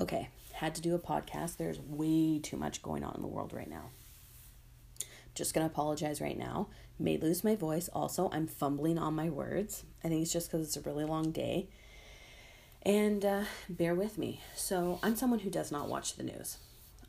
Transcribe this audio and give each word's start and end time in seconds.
Okay, 0.00 0.30
had 0.54 0.74
to 0.76 0.80
do 0.80 0.94
a 0.94 0.98
podcast. 0.98 1.58
There's 1.58 1.78
way 1.78 2.38
too 2.38 2.56
much 2.56 2.82
going 2.82 3.04
on 3.04 3.14
in 3.16 3.20
the 3.20 3.28
world 3.28 3.52
right 3.52 3.68
now. 3.68 3.90
Just 5.34 5.52
gonna 5.52 5.66
apologize 5.66 6.22
right 6.22 6.38
now. 6.38 6.68
May 6.98 7.18
lose 7.18 7.44
my 7.44 7.54
voice. 7.54 7.88
Also, 7.92 8.30
I'm 8.32 8.46
fumbling 8.46 8.98
on 8.98 9.14
my 9.14 9.28
words. 9.28 9.84
I 10.02 10.08
think 10.08 10.22
it's 10.22 10.32
just 10.32 10.50
because 10.50 10.66
it's 10.66 10.76
a 10.76 10.88
really 10.88 11.04
long 11.04 11.32
day. 11.32 11.68
And 12.82 13.24
uh, 13.24 13.44
bear 13.68 13.94
with 13.94 14.16
me. 14.16 14.40
So, 14.56 14.98
I'm 15.02 15.16
someone 15.16 15.40
who 15.40 15.50
does 15.50 15.70
not 15.70 15.88
watch 15.88 16.16
the 16.16 16.22
news. 16.22 16.56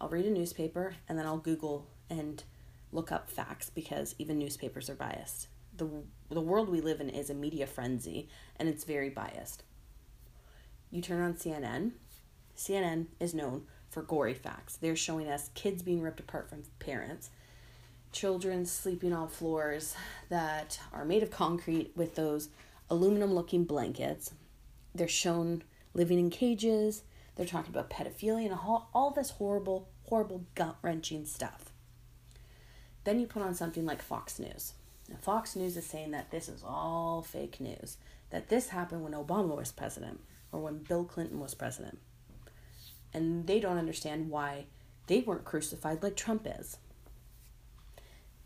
I'll 0.02 0.10
read 0.10 0.26
a 0.26 0.30
newspaper 0.32 0.96
and 1.08 1.18
then 1.18 1.26
I'll 1.26 1.38
Google 1.38 1.88
and 2.10 2.44
look 2.92 3.12
up 3.12 3.30
facts 3.30 3.70
because 3.70 4.16
even 4.18 4.38
newspapers 4.38 4.90
are 4.90 4.96
biased. 4.96 5.48
The, 5.78 5.88
the 6.30 6.42
world 6.42 6.68
we 6.68 6.82
live 6.82 7.00
in 7.00 7.10
is 7.10 7.30
a 7.30 7.34
media 7.34 7.68
frenzy 7.68 8.28
and 8.58 8.68
it's 8.68 8.84
very 8.84 9.10
biased. 9.10 9.64
You 10.90 11.02
turn 11.02 11.22
on 11.22 11.36
CNN, 11.36 11.92
CNN 12.62 13.08
is 13.20 13.34
known 13.34 13.64
for 13.90 14.04
gory 14.04 14.36
facts. 14.36 14.78
They're 14.78 14.96
showing 14.96 15.28
us 15.28 15.50
kids 15.56 15.82
being 15.82 16.02
ripped 16.02 16.20
apart 16.20 16.48
from 16.50 16.64
parents, 16.80 17.32
children 18.12 18.66
sleeping 18.66 19.14
on 19.14 19.30
floors 19.30 19.96
that 20.30 20.80
are 20.94 21.04
made 21.04 21.24
of 21.24 21.32
concrete 21.32 21.92
with 21.96 22.16
those 22.16 22.50
aluminum 22.90 23.34
looking 23.34 23.64
blankets. 23.64 24.34
They're 24.94 25.08
shown 25.08 25.64
living 25.94 26.20
in 26.20 26.30
cages. 26.30 27.04
They're 27.36 27.46
talking 27.46 27.74
about 27.74 27.90
pedophilia 27.90 28.46
and 28.46 28.54
all, 28.54 28.90
all 28.94 29.10
this 29.12 29.32
horrible, 29.32 29.90
horrible, 30.04 30.46
gut 30.54 30.78
wrenching 30.84 31.26
stuff. 31.26 31.72
Then 33.06 33.20
you 33.20 33.26
put 33.26 33.42
on 33.42 33.56
something 33.56 33.86
like 33.86 34.04
Fox 34.04 34.38
News. 34.38 34.74
Now, 35.10 35.18
Fox 35.20 35.56
News 35.56 35.76
is 35.76 35.86
saying 35.86 36.12
that 36.12 36.30
this 36.30 36.48
is 36.48 36.64
all 36.64 37.24
fake 37.24 37.60
news, 37.60 37.98
that 38.30 38.50
this 38.50 38.70
happened 38.70 39.04
when 39.04 39.14
Obama 39.14 39.58
was 39.58 39.72
president 39.72 40.20
or 40.52 40.60
when 40.60 40.78
Bill 40.80 41.04
Clinton 41.04 41.40
was 41.40 41.56
president. 41.56 41.98
And 43.14 43.48
they 43.48 43.60
don't 43.60 43.78
understand 43.78 44.30
why 44.30 44.66
they 45.08 45.22
weren't 45.22 45.46
crucified 45.46 46.02
like 46.04 46.16
Trump 46.16 46.48
is. 46.60 46.78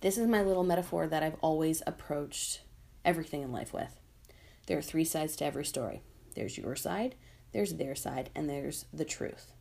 This 0.01 0.17
is 0.17 0.27
my 0.27 0.41
little 0.41 0.63
metaphor 0.63 1.07
that 1.07 1.23
I've 1.23 1.37
always 1.41 1.81
approached 1.87 2.61
everything 3.03 3.41
in 3.41 3.51
life 3.51 3.73
with. 3.73 3.99
There 4.67 4.77
are 4.77 4.81
three 4.81 5.05
sides 5.05 5.35
to 5.37 5.45
every 5.45 5.65
story 5.65 6.01
there's 6.35 6.57
your 6.57 6.75
side, 6.75 7.15
there's 7.53 7.75
their 7.75 7.95
side, 7.95 8.29
and 8.35 8.49
there's 8.49 8.85
the 8.93 9.05
truth. 9.05 9.53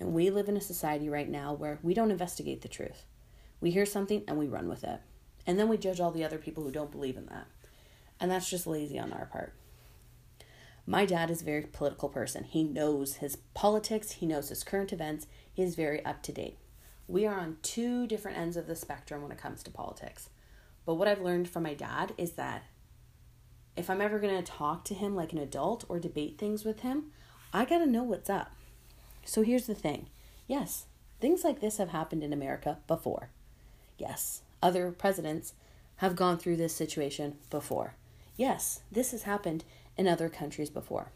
And 0.00 0.14
we 0.14 0.30
live 0.30 0.48
in 0.48 0.56
a 0.56 0.62
society 0.62 1.08
right 1.08 1.28
now 1.28 1.52
where 1.52 1.78
we 1.82 1.94
don't 1.94 2.10
investigate 2.10 2.62
the 2.62 2.68
truth. 2.68 3.04
We 3.60 3.70
hear 3.70 3.86
something 3.86 4.24
and 4.26 4.38
we 4.38 4.48
run 4.48 4.68
with 4.68 4.82
it. 4.82 5.00
And 5.46 5.58
then 5.58 5.68
we 5.68 5.76
judge 5.76 6.00
all 6.00 6.10
the 6.10 6.24
other 6.24 6.38
people 6.38 6.64
who 6.64 6.70
don't 6.70 6.90
believe 6.90 7.16
in 7.16 7.26
that. 7.26 7.46
And 8.18 8.30
that's 8.30 8.48
just 8.48 8.66
lazy 8.66 8.98
on 8.98 9.12
our 9.12 9.26
part. 9.26 9.52
My 10.86 11.04
dad 11.04 11.30
is 11.30 11.42
a 11.42 11.44
very 11.44 11.62
political 11.62 12.08
person. 12.08 12.44
He 12.44 12.64
knows 12.64 13.16
his 13.16 13.36
politics, 13.54 14.12
he 14.12 14.26
knows 14.26 14.48
his 14.48 14.64
current 14.64 14.92
events, 14.92 15.26
he 15.52 15.62
is 15.62 15.76
very 15.76 16.04
up 16.04 16.22
to 16.24 16.32
date. 16.32 16.58
We 17.06 17.26
are 17.26 17.38
on 17.38 17.58
two 17.62 18.06
different 18.06 18.38
ends 18.38 18.56
of 18.56 18.66
the 18.66 18.74
spectrum 18.74 19.22
when 19.22 19.32
it 19.32 19.38
comes 19.38 19.62
to 19.62 19.70
politics. 19.70 20.30
But 20.84 20.94
what 20.94 21.08
I've 21.08 21.20
learned 21.20 21.48
from 21.48 21.62
my 21.62 21.74
dad 21.74 22.12
is 22.18 22.32
that 22.32 22.64
if 23.76 23.88
I'm 23.88 24.00
ever 24.00 24.18
going 24.18 24.36
to 24.36 24.52
talk 24.52 24.84
to 24.86 24.94
him 24.94 25.14
like 25.14 25.32
an 25.32 25.38
adult 25.38 25.84
or 25.88 25.98
debate 25.98 26.36
things 26.38 26.64
with 26.64 26.80
him, 26.80 27.12
I 27.52 27.64
got 27.64 27.78
to 27.78 27.86
know 27.86 28.02
what's 28.02 28.30
up. 28.30 28.52
So 29.24 29.42
here's 29.42 29.66
the 29.66 29.74
thing 29.74 30.08
yes, 30.46 30.86
things 31.20 31.44
like 31.44 31.60
this 31.60 31.78
have 31.78 31.90
happened 31.90 32.24
in 32.24 32.32
America 32.32 32.78
before. 32.86 33.30
Yes, 33.98 34.42
other 34.62 34.90
presidents 34.90 35.54
have 35.96 36.16
gone 36.16 36.38
through 36.38 36.56
this 36.56 36.74
situation 36.74 37.36
before. 37.50 37.94
Yes, 38.36 38.80
this 38.90 39.12
has 39.12 39.22
happened 39.22 39.64
in 39.96 40.08
other 40.08 40.28
countries 40.28 40.70
before. 40.70 41.12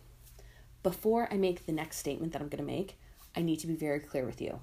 Before 0.82 1.28
I 1.32 1.36
make 1.36 1.66
the 1.66 1.72
next 1.72 1.98
statement 1.98 2.32
that 2.32 2.42
I'm 2.42 2.48
going 2.48 2.64
to 2.64 2.72
make, 2.72 2.98
I 3.34 3.42
need 3.42 3.58
to 3.60 3.66
be 3.66 3.74
very 3.74 4.00
clear 4.00 4.24
with 4.24 4.40
you. 4.40 4.60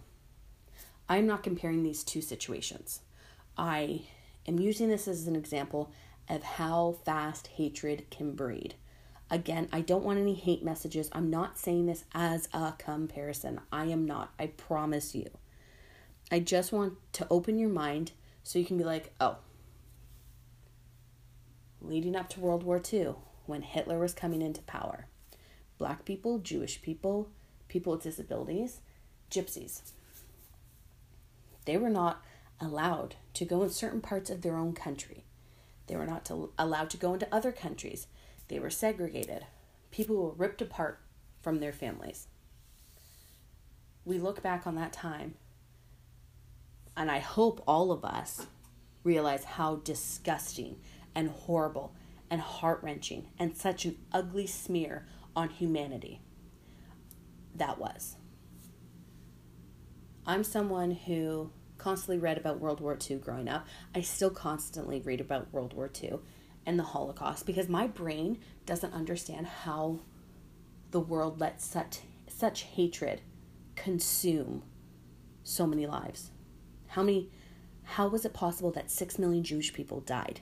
I'm 1.10 1.28
not 1.28 1.44
comparing 1.44 1.84
these 1.84 2.04
two 2.04 2.22
situations. 2.22 3.02
I 3.58 4.04
am 4.48 4.60
using 4.60 4.90
this 4.90 5.08
as 5.08 5.28
an 5.28 5.36
example 5.36 5.92
of 6.30 6.44
how 6.44 6.96
fast 7.04 7.48
hatred 7.48 8.10
can 8.10 8.34
breed. 8.34 8.76
Again, 9.30 9.68
I 9.72 9.82
don't 9.82 10.04
want 10.04 10.20
any 10.20 10.34
hate 10.34 10.64
messages. 10.64 11.10
I'm 11.12 11.30
not 11.30 11.58
saying 11.58 11.88
this 11.88 12.06
as 12.14 12.48
a 12.54 12.74
comparison. 12.78 13.60
I 13.72 13.86
am 13.86 14.06
not. 14.06 14.34
I 14.40 14.48
promise 14.48 15.16
you. 15.16 15.30
I 16.32 16.40
just 16.40 16.72
want 16.72 16.94
to 17.14 17.28
open 17.30 17.60
your 17.60 17.70
mind 17.70 18.12
so 18.44 18.60
you 18.60 18.66
can 18.66 18.78
be 18.78 18.84
like, 18.84 19.14
oh, 19.20 19.38
leading 21.82 22.16
up 22.16 22.30
to 22.30 22.40
World 22.40 22.64
War 22.64 22.82
II, 22.92 23.16
when 23.46 23.62
Hitler 23.62 24.00
was 24.00 24.14
coming 24.14 24.42
into 24.42 24.62
power. 24.62 25.08
Black 25.78 26.06
people, 26.06 26.40
Jewish 26.40 26.82
people, 26.82 27.30
people 27.68 27.94
with 27.94 28.04
disabilities, 28.04 28.80
gypsies. 29.30 29.82
They 31.66 31.78
were 31.78 31.90
not 31.90 32.24
allowed 32.60 33.16
to 33.34 33.46
go 33.46 33.64
in 33.64 33.70
certain 33.70 34.02
parts 34.02 34.30
of 34.30 34.42
their 34.42 34.56
own 34.56 34.74
country. 34.74 35.24
They 35.88 35.96
were 35.96 36.06
not 36.06 36.26
to, 36.26 36.52
allowed 36.58 36.90
to 36.92 36.98
go 36.98 37.14
into 37.14 37.34
other 37.34 37.52
countries. 37.52 38.08
They 38.48 38.60
were 38.60 38.70
segregated. 38.70 39.46
People 39.92 40.18
were 40.18 40.32
ripped 40.32 40.62
apart 40.62 41.00
from 41.42 41.60
their 41.60 41.74
families. 41.74 42.28
We 44.06 44.18
look 44.18 44.42
back 44.42 44.68
on 44.68 44.76
that 44.76 44.94
time, 44.94 45.36
and 46.96 47.10
I 47.10 47.20
hope 47.20 47.64
all 47.68 47.92
of 47.92 48.04
us 48.04 48.48
realize 49.04 49.44
how 49.44 49.78
disgusting 49.78 50.78
and 51.16 51.30
horrible 51.30 51.94
and 52.34 52.42
heart 52.42 52.80
wrenching 52.82 53.28
and 53.38 53.56
such 53.56 53.86
an 53.86 53.96
ugly 54.12 54.48
smear 54.48 55.06
on 55.36 55.50
humanity 55.50 56.20
that 57.54 57.78
was. 57.78 58.16
I'm 60.26 60.44
someone 60.44 60.90
who 60.90 61.52
constantly 61.78 62.18
read 62.18 62.40
about 62.40 62.60
World 62.60 62.82
War 62.82 62.98
II 63.00 63.18
growing 63.18 63.48
up. 63.48 63.68
I 63.94 64.02
still 64.02 64.32
constantly 64.32 65.00
read 65.00 65.22
about 65.22 65.54
World 65.54 65.74
War 65.76 65.92
II 66.02 66.14
and 66.66 66.80
the 66.80 66.84
Holocaust 66.84 67.46
because 67.46 67.70
my 67.70 67.86
brain 67.86 68.40
doesn't 68.66 68.96
understand 68.96 69.46
how 69.46 70.00
the 70.90 71.00
world 71.00 71.40
let 71.40 71.62
such 71.62 72.00
such 72.28 72.64
hatred 72.64 73.22
consume 73.76 74.64
so 75.44 75.68
many 75.68 75.86
lives. 75.86 76.32
How 76.88 77.04
many 77.04 77.30
how 77.84 78.08
was 78.08 78.26
it 78.26 78.34
possible 78.34 78.72
that 78.72 78.90
6 78.90 79.20
million 79.20 79.44
Jewish 79.44 79.72
people 79.72 80.00
died 80.00 80.40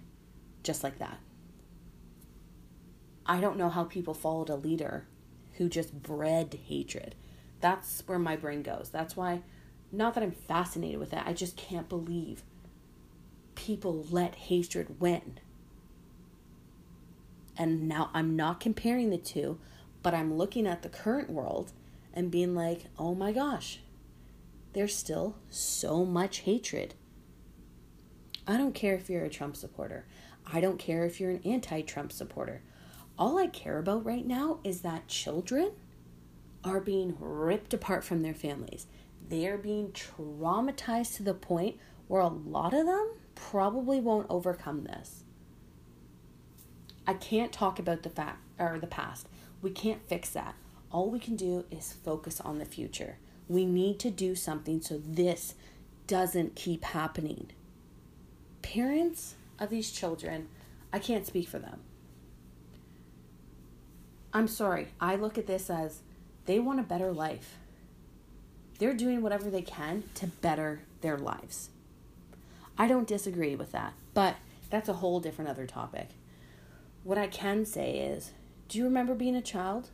just 0.64 0.86
like 0.86 0.98
that? 1.00 1.18
I 3.26 3.40
don't 3.40 3.58
know 3.58 3.70
how 3.70 3.84
people 3.84 4.14
followed 4.14 4.50
a 4.50 4.56
leader 4.56 5.08
who 5.54 5.70
just 5.70 6.02
bred 6.02 6.58
hatred. 6.68 7.16
That's 7.60 8.04
where 8.08 8.20
my 8.20 8.36
brain 8.36 8.64
goes. 8.64 8.90
That's 8.92 9.16
why, 9.16 9.42
not 9.92 10.16
that 10.16 10.24
I'm 10.24 10.32
fascinated 10.32 11.00
with 11.00 11.14
it, 11.14 11.24
I 11.26 11.34
just 11.34 11.56
can't 11.56 11.90
believe 11.90 12.44
people 13.56 14.06
let 14.10 14.36
hatred 14.36 15.00
win. 15.00 15.40
And 17.58 17.88
now 17.88 18.10
I'm 18.14 18.36
not 18.36 18.60
comparing 18.60 19.10
the 19.10 19.18
two, 19.18 19.60
but 20.02 20.14
I'm 20.14 20.34
looking 20.34 20.66
at 20.66 20.82
the 20.82 20.90
current 20.90 21.30
world 21.30 21.72
and 22.14 22.32
being 22.32 22.56
like, 22.56 22.86
oh 22.98 23.14
my 23.14 23.32
gosh, 23.32 23.82
there's 24.74 24.96
still 24.96 25.36
so 25.50 26.06
much 26.06 26.40
hatred. 26.40 26.96
I 28.48 28.58
don't 28.58 28.74
care 28.74 28.96
if 28.96 29.10
you're 29.10 29.26
a 29.26 29.30
Trump 29.30 29.56
supporter. 29.56 30.06
I 30.52 30.60
don't 30.60 30.80
care 30.80 31.06
if 31.06 31.20
you're 31.20 31.32
an 31.32 31.42
anti 31.46 31.82
Trump 31.82 32.12
supporter. 32.12 32.62
All 33.22 33.38
I 33.38 33.46
care 33.46 33.78
about 33.78 34.04
right 34.04 34.26
now 34.26 34.58
is 34.64 34.82
that 34.82 35.08
children 35.08 35.74
are 36.64 36.80
being 36.80 37.16
ripped 37.20 37.72
apart 37.72 38.04
from 38.04 38.24
their 38.24 38.34
families. 38.34 38.88
They 39.30 39.46
are 39.46 39.60
being 39.60 39.90
traumatized 39.90 41.18
to 41.18 41.24
the 41.24 41.36
point 41.36 41.78
where 42.08 42.24
a 42.24 42.28
lot 42.30 42.74
of 42.74 42.88
them 42.88 43.12
probably 43.36 44.00
won't 44.00 44.26
overcome 44.28 44.86
this. 44.86 45.24
I 47.06 47.14
can't 47.14 47.52
talk 47.52 47.78
about 47.78 48.02
the 48.02 48.10
fact 48.10 48.40
or 48.58 48.80
the 48.80 48.88
past. 48.88 49.28
We 49.62 49.70
can't 49.70 50.02
fix 50.08 50.32
that. 50.32 50.56
All 50.92 51.12
we 51.12 51.20
can 51.20 51.36
do 51.36 51.66
is 51.70 51.94
focus 51.94 52.42
on 52.42 52.58
the 52.58 52.66
future. 52.66 53.20
We 53.48 53.68
need 53.68 54.00
to 54.00 54.10
do 54.10 54.34
something 54.34 54.82
so 54.82 55.00
this 55.06 55.54
doesn't 56.08 56.56
keep 56.56 56.86
happening. 56.86 57.52
Parents 58.64 59.36
of 59.60 59.70
these 59.70 59.92
children, 59.92 60.48
I 60.92 60.98
can't 60.98 61.28
speak 61.28 61.48
for 61.48 61.60
them. 61.60 61.82
I'm 64.34 64.48
sorry. 64.48 64.88
I 65.00 65.16
look 65.16 65.38
at 65.38 65.48
this 65.48 65.70
as 65.70 66.02
they 66.46 66.60
want 66.60 66.80
a 66.80 66.84
better 66.84 67.12
life. 67.12 67.58
They're 68.80 68.94
doing 68.94 69.22
whatever 69.22 69.50
they 69.50 69.62
can 69.62 70.04
to 70.16 70.28
better 70.28 70.82
their 71.02 71.18
lives. 71.18 71.70
I 72.78 72.88
don't 72.88 73.08
disagree 73.08 73.56
with 73.56 73.72
that, 73.74 73.94
but 74.14 74.38
that's 74.70 74.90
a 74.90 74.94
whole 74.94 75.20
different 75.20 75.52
other 75.52 75.68
topic. 75.68 76.10
What 77.04 77.18
I 77.18 77.28
can 77.28 77.66
say 77.66 78.00
is 78.00 78.32
do 78.70 78.78
you 78.78 78.86
remember 78.86 79.14
being 79.14 79.36
a 79.36 79.42
child? 79.42 79.90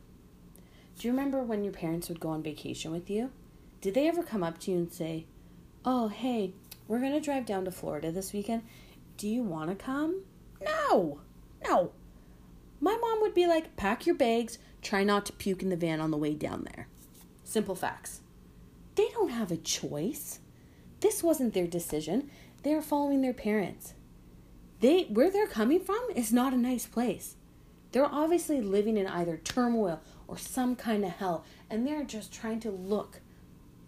Do 0.98 1.08
you 1.08 1.12
remember 1.12 1.42
when 1.42 1.64
your 1.64 1.72
parents 1.72 2.08
would 2.08 2.20
go 2.20 2.28
on 2.28 2.42
vacation 2.42 2.92
with 2.92 3.10
you? 3.10 3.30
Did 3.80 3.94
they 3.94 4.08
ever 4.08 4.22
come 4.22 4.42
up 4.42 4.58
to 4.60 4.70
you 4.70 4.78
and 4.78 4.92
say, 4.92 5.26
Oh, 5.84 6.08
hey, 6.08 6.52
we're 6.86 7.00
going 7.00 7.12
to 7.12 7.20
drive 7.20 7.46
down 7.46 7.64
to 7.64 7.70
Florida 7.70 8.10
this 8.10 8.32
weekend. 8.32 8.62
Do 9.16 9.28
you 9.28 9.42
want 9.42 9.70
to 9.70 9.76
come? 9.76 10.22
No, 10.60 11.20
no. 11.64 11.92
My 12.80 12.96
mom 13.00 13.20
would 13.20 13.34
be 13.34 13.46
like, 13.46 13.76
pack 13.76 14.06
your 14.06 14.14
bags, 14.14 14.58
try 14.82 15.04
not 15.04 15.26
to 15.26 15.32
puke 15.32 15.62
in 15.62 15.68
the 15.68 15.76
van 15.76 16.00
on 16.00 16.10
the 16.10 16.16
way 16.16 16.34
down 16.34 16.66
there. 16.72 16.88
Simple 17.44 17.74
facts. 17.74 18.20
They 18.94 19.08
don't 19.12 19.30
have 19.30 19.50
a 19.50 19.56
choice. 19.56 20.40
This 21.00 21.22
wasn't 21.22 21.54
their 21.54 21.66
decision. 21.66 22.30
They 22.62 22.72
are 22.74 22.82
following 22.82 23.22
their 23.22 23.32
parents. 23.32 23.94
They 24.80 25.04
where 25.04 25.30
they're 25.30 25.46
coming 25.46 25.80
from 25.80 26.00
is 26.14 26.32
not 26.32 26.52
a 26.52 26.58
nice 26.58 26.86
place. 26.86 27.36
They're 27.92 28.04
obviously 28.04 28.60
living 28.60 28.96
in 28.96 29.06
either 29.06 29.36
turmoil 29.36 30.00
or 30.26 30.36
some 30.36 30.76
kind 30.76 31.04
of 31.04 31.12
hell, 31.12 31.44
and 31.70 31.86
they're 31.86 32.04
just 32.04 32.32
trying 32.32 32.60
to 32.60 32.70
look 32.70 33.20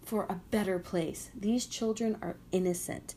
for 0.01 0.23
a 0.23 0.41
better 0.49 0.79
place. 0.79 1.29
These 1.39 1.67
children 1.67 2.17
are 2.21 2.37
innocent. 2.51 3.15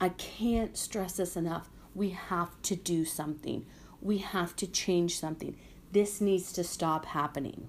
I 0.00 0.10
can't 0.10 0.76
stress 0.76 1.16
this 1.16 1.36
enough. 1.36 1.70
We 1.94 2.10
have 2.10 2.50
to 2.62 2.76
do 2.76 3.04
something. 3.04 3.66
We 4.00 4.18
have 4.18 4.56
to 4.56 4.66
change 4.66 5.18
something. 5.18 5.56
This 5.92 6.20
needs 6.20 6.52
to 6.52 6.64
stop 6.64 7.06
happening. 7.06 7.68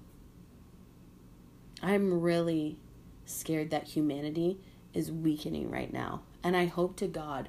I'm 1.82 2.20
really 2.20 2.76
scared 3.24 3.70
that 3.70 3.88
humanity 3.88 4.58
is 4.94 5.10
weakening 5.10 5.70
right 5.70 5.92
now. 5.92 6.22
And 6.44 6.56
I 6.56 6.66
hope 6.66 6.96
to 6.96 7.06
God 7.06 7.48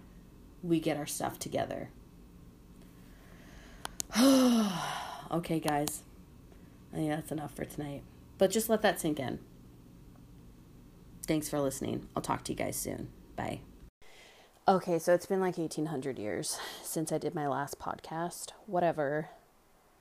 we 0.62 0.80
get 0.80 0.98
our 0.98 1.06
stuff 1.06 1.38
together. 1.38 1.90
okay, 4.20 5.60
guys. 5.60 6.04
I 6.92 6.98
think 6.98 7.10
that's 7.10 7.32
enough 7.32 7.54
for 7.54 7.66
tonight. 7.66 8.04
But 8.38 8.52
just 8.52 8.70
let 8.70 8.82
that 8.82 9.00
sink 9.00 9.20
in. 9.20 9.40
Thanks 11.28 11.50
for 11.50 11.60
listening. 11.60 12.08
I'll 12.16 12.22
talk 12.22 12.44
to 12.46 12.52
you 12.52 12.58
guys 12.58 12.76
soon. 12.76 13.10
Bye. 13.36 13.62
Okay, 14.66 14.98
so 14.98 15.14
it's 15.14 15.26
been 15.26 15.42
like 15.42 15.58
1800 15.58 16.18
years 16.18 16.58
since 16.82 17.12
I 17.12 17.18
did 17.18 17.36
my 17.36 17.50
last 17.50 17.80
podcast. 17.80 18.52
Whatever. 18.66 19.28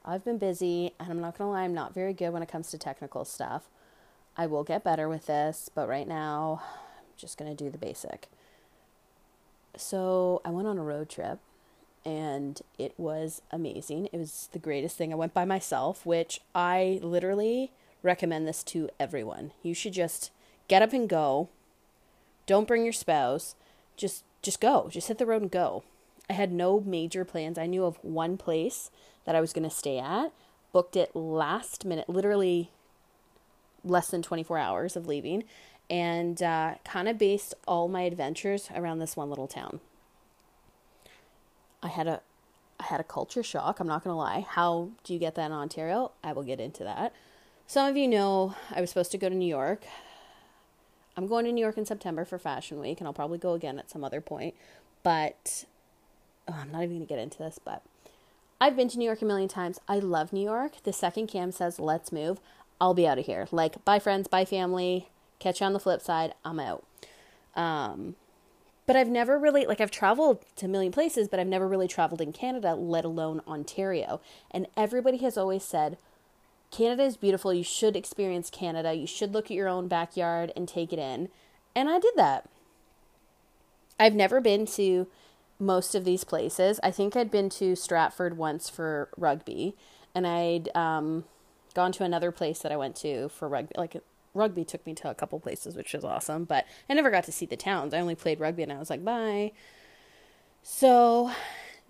I've 0.05 0.25
been 0.25 0.38
busy, 0.38 0.94
and 1.00 1.11
I'm 1.11 1.20
not 1.20 1.35
to 1.49 1.53
lie, 1.53 1.64
I'm 1.64 1.75
not 1.75 1.93
very 1.93 2.12
good 2.12 2.31
when 2.31 2.44
it 2.44 2.49
comes 2.49 2.70
to 2.70 2.79
technical 2.79 3.25
stuff. 3.25 3.64
I 4.37 4.47
will 4.47 4.62
get 4.62 4.85
better 4.85 5.09
with 5.09 5.26
this, 5.26 5.69
but 5.75 5.88
right 5.88 6.06
now, 6.06 6.62
I'm 6.97 7.06
just 7.17 7.38
to 7.38 7.56
do 7.56 7.70
the 7.70 7.79
basic. 7.79 8.29
So, 9.76 10.41
I 10.44 10.50
went 10.50 10.69
on 10.69 10.79
a 10.79 10.85
road 10.85 11.09
trip 11.09 11.41
and 12.05 12.62
it 12.79 12.94
was 12.97 13.43
amazing. 13.50 14.11
It 14.12 14.19
was 14.19 14.49
the 14.53 14.61
greatest 14.61 14.97
thing. 14.97 15.12
I 15.12 15.17
went 15.17 15.35
by 15.35 15.44
myself, 15.44 16.06
which 16.06 16.41
I 16.55 17.00
literally 17.03 17.73
recommend 18.00 18.47
this 18.47 18.62
to 18.64 18.91
everyone. 19.00 19.50
You 19.64 19.75
should 19.75 19.93
just 19.93 20.31
get 20.69 20.82
up 20.82 20.93
and 20.93 21.09
go. 21.09 21.49
Don't 22.47 22.69
bring 22.69 22.85
your 22.85 22.93
spouse. 22.93 23.56
Just 23.97 24.23
just 24.42 24.60
go. 24.60 24.88
Just 24.90 25.08
hit 25.08 25.18
the 25.18 25.26
road 25.26 25.42
and 25.42 25.50
go. 25.50 25.84
I 26.28 26.34
had 26.34 26.52
no 26.52 26.80
major 26.80 27.24
plans. 27.24 27.58
I 27.58 27.66
knew 27.66 27.84
of 27.84 28.02
one 28.02 28.36
place 28.36 28.90
that 29.24 29.34
I 29.34 29.40
was 29.40 29.52
going 29.52 29.68
to 29.68 29.74
stay 29.74 29.98
at. 29.98 30.32
Booked 30.72 30.96
it 30.96 31.14
last 31.14 31.84
minute, 31.84 32.08
literally 32.08 32.70
less 33.84 34.08
than 34.08 34.22
24 34.22 34.58
hours 34.58 34.96
of 34.96 35.06
leaving, 35.06 35.44
and 35.90 36.42
uh, 36.42 36.76
kind 36.84 37.08
of 37.08 37.18
based 37.18 37.54
all 37.66 37.88
my 37.88 38.02
adventures 38.02 38.68
around 38.74 38.98
this 38.98 39.16
one 39.16 39.28
little 39.28 39.48
town. 39.48 39.80
I 41.82 41.88
had 41.88 42.06
a 42.06 42.20
I 42.80 42.86
had 42.86 43.00
a 43.00 43.04
culture 43.04 43.44
shock, 43.44 43.78
I'm 43.78 43.86
not 43.86 44.02
going 44.02 44.12
to 44.12 44.18
lie. 44.18 44.44
How 44.48 44.88
do 45.04 45.12
you 45.12 45.20
get 45.20 45.36
that 45.36 45.46
in 45.46 45.52
Ontario? 45.52 46.10
I 46.24 46.32
will 46.32 46.42
get 46.42 46.58
into 46.58 46.82
that. 46.82 47.12
Some 47.68 47.88
of 47.88 47.96
you 47.96 48.08
know 48.08 48.56
I 48.70 48.80
was 48.80 48.90
supposed 48.90 49.12
to 49.12 49.18
go 49.18 49.28
to 49.28 49.34
New 49.34 49.46
York. 49.46 49.84
I'm 51.17 51.26
going 51.26 51.44
to 51.44 51.53
New 51.53 51.61
York 51.61 51.79
in 51.79 51.85
September 51.85 52.25
for 52.25 52.38
Fashion 52.38 52.81
Week, 52.81 53.00
and 53.00 53.06
I'll 53.06 53.12
probably 53.12 53.38
go 53.38 53.53
again 53.53 53.79
at 53.79 53.91
some 53.91 54.05
other 54.05 54.20
point. 54.20 54.55
But 55.03 55.64
oh, 56.49 56.56
I'm 56.61 56.73
not 56.73 56.82
even 56.82 56.97
going 56.97 57.06
to 57.06 57.14
get 57.14 57.19
into 57.19 57.38
this, 57.38 57.59
but 57.62 57.82
I've 58.61 58.76
been 58.76 58.88
to 58.88 58.99
New 58.99 59.05
York 59.05 59.23
a 59.23 59.25
million 59.25 59.49
times. 59.49 59.81
I 59.88 59.99
love 59.99 60.32
New 60.32 60.44
York. 60.44 60.75
The 60.85 60.93
second 60.93 61.26
Cam 61.26 61.53
says, 61.53 61.81
let's 61.81 62.12
move, 62.12 62.38
I'll 62.81 62.94
be 62.94 63.06
out 63.06 63.19
of 63.19 63.26
here. 63.26 63.47
Like, 63.50 63.85
bye, 63.85 63.99
friends, 63.99 64.29
bye, 64.29 64.44
family. 64.44 65.09
Catch 65.38 65.61
you 65.61 65.67
on 65.67 65.73
the 65.73 65.81
flip 65.81 66.00
side. 66.00 66.35
I'm 66.44 66.61
out. 66.61 66.85
Um, 67.55 68.14
but 68.87 68.97
I've 68.97 69.09
never 69.09 69.38
really 69.38 69.67
like 69.67 69.81
I've 69.81 69.91
traveled 69.91 70.44
to 70.56 70.67
a 70.67 70.69
million 70.69 70.93
places, 70.93 71.29
but 71.29 71.38
I've 71.38 71.47
never 71.47 71.69
really 71.69 71.88
traveled 71.88 72.20
in 72.20 72.32
Canada, 72.32 72.75
let 72.75 73.05
alone 73.05 73.41
Ontario. 73.47 74.20
And 74.50 74.67
everybody 74.76 75.19
has 75.19 75.37
always 75.37 75.62
said 75.62 75.99
Canada 76.72 77.04
is 77.04 77.16
beautiful. 77.16 77.52
You 77.52 77.62
should 77.62 77.94
experience 77.94 78.50
Canada. 78.50 78.94
You 78.94 79.06
should 79.06 79.32
look 79.32 79.46
at 79.46 79.56
your 79.56 79.69
own 79.69 79.86
backyard 79.86 80.52
and 80.56 80.66
take 80.66 80.92
it 80.92 80.98
in. 80.98 81.28
And 81.76 81.88
I 81.88 82.00
did 82.00 82.14
that. 82.16 82.48
I've 84.00 84.14
never 84.14 84.40
been 84.40 84.66
to 84.66 85.06
most 85.60 85.94
of 85.94 86.04
these 86.04 86.24
places. 86.24 86.80
I 86.82 86.90
think 86.90 87.14
I'd 87.14 87.30
been 87.30 87.50
to 87.50 87.76
Stratford 87.76 88.36
once 88.36 88.69
for 88.69 89.10
rugby, 89.16 89.76
and 90.14 90.26
I'd 90.26 90.74
um, 90.74 91.24
gone 91.74 91.92
to 91.92 92.04
another 92.04 92.32
place 92.32 92.58
that 92.60 92.72
I 92.72 92.76
went 92.76 92.96
to 92.96 93.28
for 93.28 93.48
rugby, 93.48 93.75
like 93.76 94.02
rugby 94.34 94.64
took 94.64 94.84
me 94.86 94.94
to 94.94 95.10
a 95.10 95.14
couple 95.14 95.38
places, 95.40 95.76
which 95.76 95.92
was 95.92 96.04
awesome, 96.04 96.44
but 96.44 96.66
I 96.88 96.94
never 96.94 97.10
got 97.10 97.25
to 97.25 97.32
see 97.32 97.46
the 97.46 97.56
towns. 97.56 97.94
I 97.94 98.00
only 98.00 98.14
played 98.14 98.40
rugby 98.40 98.62
and 98.62 98.72
I 98.72 98.78
was 98.78 98.90
like, 98.90 99.04
bye. 99.04 99.52
So 100.62 101.30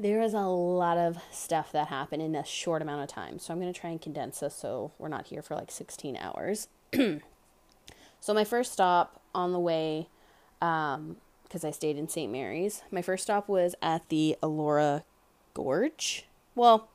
there 0.03 0.21
is 0.21 0.35
a 0.35 0.41
lot 0.41 0.99
of 0.99 1.17
stuff 1.31 1.71
that 1.71 1.87
happened 1.87 2.21
in 2.21 2.35
a 2.35 2.45
short 2.45 2.83
amount 2.83 3.03
of 3.03 3.09
time. 3.09 3.39
So 3.39 3.53
I'm 3.53 3.61
going 3.61 3.73
to 3.73 3.81
try 3.81 3.91
and 3.91 4.03
condense 4.03 4.41
this 4.41 4.55
so 4.55 4.91
we're 4.99 5.09
not 5.09 5.29
here 5.29 5.43
for 5.43 5.55
like 5.55 5.71
16 5.71 6.17
hours. 6.17 6.67
so 6.93 8.35
my 8.35 8.43
first 8.43 8.73
stop 8.73 9.23
on 9.33 9.53
the 9.53 9.61
way, 9.61 10.09
because 10.59 10.97
um, 10.97 11.17
I 11.65 11.71
stayed 11.71 11.97
in 11.97 12.09
St. 12.09 12.33
Mary's, 12.33 12.83
my 12.91 13.01
first 13.01 13.23
stop 13.23 13.49
was 13.49 13.77
at 13.81 14.09
the 14.09 14.37
Elora 14.43 15.05
Gorge. 15.55 16.27
Well, 16.57 16.89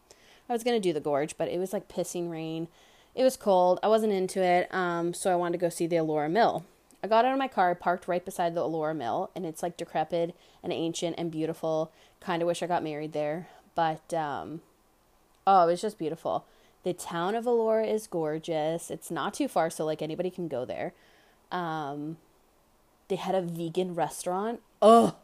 I 0.50 0.54
was 0.54 0.66
going 0.66 0.80
to 0.80 0.90
do 0.90 0.94
the 0.94 1.00
gorge, 1.00 1.38
but 1.38 1.48
it 1.48 1.60
was 1.60 1.72
like 1.72 1.88
pissing 1.88 2.30
rain. 2.30 2.68
It 3.16 3.24
was 3.24 3.38
cold. 3.38 3.80
I 3.82 3.88
wasn't 3.88 4.14
into 4.14 4.42
it. 4.42 4.74
Um, 4.74 5.14
so 5.14 5.32
I 5.32 5.36
wanted 5.36 5.60
to 5.60 5.66
go 5.66 5.70
see 5.70 5.88
the 5.88 5.96
Elora 5.96 6.30
Mill. 6.30 6.66
I 7.04 7.08
got 7.08 7.26
out 7.26 7.32
of 7.32 7.40
my 7.40 7.48
car, 7.48 7.74
parked 7.76 8.08
right 8.08 8.24
beside 8.24 8.56
the 8.56 8.62
Elora 8.62 8.96
Mill, 8.96 9.30
and 9.36 9.46
it's 9.46 9.62
like 9.62 9.78
decrepit 9.78 10.36
and 10.64 10.74
ancient 10.74 11.16
and 11.18 11.32
beautiful. 11.32 11.92
Kind 12.20 12.42
of 12.42 12.48
wish 12.48 12.62
I 12.62 12.68
got 12.68 12.84
married 12.84 13.14
there, 13.14 13.48
but 13.76 14.14
um, 14.14 14.62
oh, 15.46 15.64
it 15.64 15.72
was 15.72 15.82
just 15.82 15.98
beautiful. 15.98 16.46
The 16.84 16.94
town 16.94 17.36
of 17.36 17.46
Elora 17.46 17.88
is 17.88 18.08
gorgeous. 18.08 18.90
It's 18.90 19.12
not 19.12 19.34
too 19.34 19.48
far, 19.48 19.70
so 19.70 19.86
like 19.86 20.02
anybody 20.02 20.30
can 20.30 20.48
go 20.48 20.66
there. 20.66 20.94
Um, 21.52 22.18
they 23.08 23.16
had 23.16 23.36
a 23.36 23.42
vegan 23.42 23.96
restaurant. 23.96 24.62
Oh, 24.82 25.16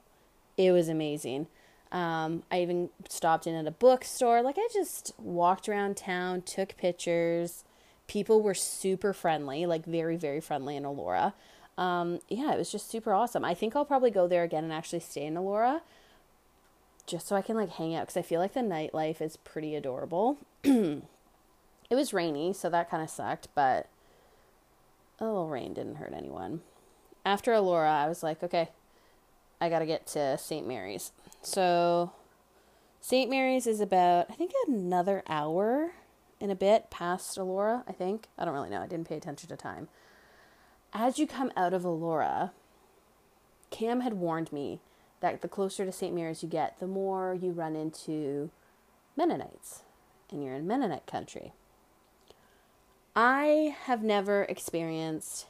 it 0.58 0.72
was 0.72 0.88
amazing. 0.88 1.48
Um, 1.92 2.44
I 2.52 2.62
even 2.62 2.90
stopped 3.08 3.46
in 3.48 3.56
at 3.56 3.68
a 3.68 3.72
bookstore. 3.72 4.42
Like 4.42 4.56
I 4.58 4.68
just 4.74 5.14
walked 5.18 5.70
around 5.70 5.98
town, 5.98 6.42
took 6.42 6.76
pictures 6.78 7.64
people 8.08 8.42
were 8.42 8.54
super 8.54 9.14
friendly, 9.14 9.66
like 9.66 9.86
very, 9.86 10.18
very 10.18 10.40
friendly 10.40 10.76
in 10.76 10.84
Elora. 10.84 11.34
Um, 11.78 12.20
yeah, 12.28 12.54
it 12.54 12.58
was 12.58 12.72
just 12.72 12.90
super 12.90 13.14
awesome. 13.14 13.44
I 13.44 13.54
think 13.54 13.76
I'll 13.76 13.86
probably 13.86 14.12
go 14.12 14.28
there 14.28 14.44
again 14.44 14.64
and 14.64 14.74
actually 14.74 15.00
stay 15.00 15.26
in 15.26 15.36
Elora 15.36 15.82
just 17.06 17.28
so 17.28 17.36
I 17.36 17.42
can 17.42 17.56
like 17.56 17.70
hang 17.70 17.96
out 17.96 18.08
because 18.08 18.18
I 18.18 18.22
feel 18.22 18.40
like 18.40 18.54
the 18.54 18.62
nightlife 18.62 19.22
is 19.22 19.38
pretty 19.38 19.76
adorable. 19.76 20.38
it 20.64 21.02
was 21.92 22.14
rainy, 22.14 22.54
so 22.54 22.70
that 22.70 22.90
kind 22.90 23.04
of 23.04 23.10
sucked, 23.10 23.50
but 23.56 23.90
a 25.20 25.26
little 25.26 25.50
rain 25.50 25.74
didn't 25.74 25.96
hurt 25.96 26.14
anyone. 26.16 26.62
After 27.26 27.52
Elora, 27.52 27.90
I 27.90 28.08
was 28.08 28.24
like, 28.24 28.44
okay, 28.44 28.70
I 29.62 29.70
got 29.70 29.80
to 29.80 29.86
get 29.86 30.08
to 30.08 30.38
St. 30.38 30.68
Mary's. 30.68 31.12
So 31.42 32.12
St. 33.00 33.30
Mary's 33.30 33.68
is 33.68 33.80
about, 33.80 34.28
I 34.30 34.34
think, 34.34 34.52
another 34.68 35.24
hour 35.28 35.94
in 36.40 36.50
a 36.50 36.56
bit 36.56 36.90
past 36.90 37.38
Elora, 37.38 37.84
I 37.88 37.92
think. 37.94 38.28
I 38.38 38.46
don't 38.46 38.54
really 38.54 38.70
know. 38.70 38.82
I 38.82 38.88
didn't 38.88 39.08
pay 39.08 39.16
attention 39.16 39.50
to 39.50 39.56
time. 39.56 39.88
As 40.94 41.18
you 41.18 41.26
come 41.26 41.52
out 41.56 41.74
of 41.74 41.84
Elora, 41.84 42.52
Cam 43.72 44.02
had 44.02 44.14
warned 44.14 44.52
me 44.52 44.80
that 45.24 45.42
the 45.42 45.48
closer 45.48 45.86
to 45.86 45.92
St. 45.92 46.14
Mary's 46.14 46.44
you 46.44 46.50
get, 46.50 46.78
the 46.82 46.86
more 46.86 47.34
you 47.34 47.52
run 47.52 47.78
into 47.78 48.50
Mennonites, 49.16 49.84
and 50.30 50.44
you're 50.44 50.54
in 50.54 50.68
Mennonite 50.68 51.08
country. 51.08 51.54
I 53.16 53.78
have 53.86 54.04
never 54.04 54.44
experienced 54.44 55.46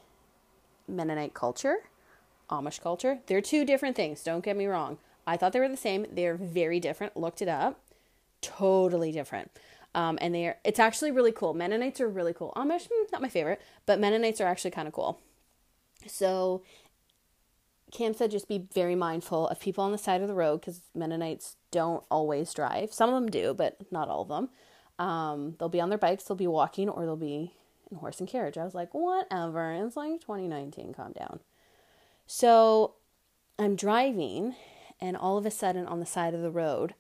Mennonite 0.87 1.33
culture, 1.33 1.77
Amish 2.51 2.81
culture. 2.81 3.17
They're 3.25 3.41
two 3.41 3.65
different 3.65 3.95
things, 3.95 4.21
don't 4.21 4.45
get 4.45 4.55
me 4.55 4.67
wrong. 4.67 4.99
I 5.25 5.37
thought 5.37 5.53
they 5.53 5.59
were 5.59 5.67
the 5.69 5.75
same. 5.75 6.05
They're 6.11 6.35
very 6.35 6.79
different. 6.79 7.17
Looked 7.17 7.41
it 7.41 7.47
up. 7.47 7.79
Totally 8.41 9.11
different. 9.11 9.49
Um, 9.95 10.19
and 10.21 10.35
they 10.35 10.47
are, 10.47 10.57
it's 10.63 10.79
actually 10.79 11.09
really 11.09 11.31
cool. 11.31 11.55
Mennonites 11.55 11.99
are 11.99 12.09
really 12.09 12.33
cool. 12.33 12.53
Amish, 12.55 12.89
hmm, 12.91 13.05
not 13.11 13.21
my 13.21 13.29
favorite, 13.29 13.61
but 13.87 13.99
Mennonites 13.99 14.39
are 14.39 14.47
actually 14.47 14.71
kind 14.71 14.87
of 14.87 14.93
cool. 14.93 15.19
So 16.05 16.61
Cam 17.93 18.13
said 18.15 18.31
just 18.31 18.50
be 18.50 18.67
very 18.73 18.95
mindful 18.95 19.47
of 19.50 19.59
people 19.59 19.83
on 19.83 19.91
the 19.93 20.00
side 20.00 20.21
of 20.21 20.27
the 20.27 20.33
road 20.33 20.59
because 20.62 20.81
Mennonites 20.95 21.57
don't 21.71 22.03
always 22.12 22.53
drive. 22.53 22.91
Some 22.91 23.09
of 23.09 23.15
them 23.15 23.29
do, 23.31 23.53
but 23.53 23.77
not 23.91 24.09
all 24.09 24.23
of 24.23 24.29
them. 24.29 24.50
Um, 25.00 25.55
they'll 25.59 25.69
be 25.69 25.81
on 25.81 25.89
their 25.89 25.97
bikes, 26.00 26.23
they'll 26.25 26.35
be 26.35 26.47
walking, 26.47 26.89
or 26.89 27.05
they'll 27.05 27.15
be 27.15 27.53
in 27.91 27.97
horse 27.97 28.19
and 28.19 28.27
carriage. 28.27 28.57
I 28.57 28.65
was 28.65 28.75
like, 28.75 28.93
whatever. 28.93 29.71
And 29.71 29.85
It's 29.88 29.95
like 29.97 30.21
2019, 30.21 30.93
calm 30.93 31.13
down. 31.13 31.39
So 32.27 32.95
I'm 33.59 33.75
driving, 33.75 34.55
and 35.00 35.15
all 35.17 35.38
of 35.38 35.45
a 35.45 35.51
sudden 35.51 35.85
on 35.85 36.00
the 36.00 36.05
side 36.05 36.33
of 36.33 36.41
the 36.41 36.51
road, 36.51 36.95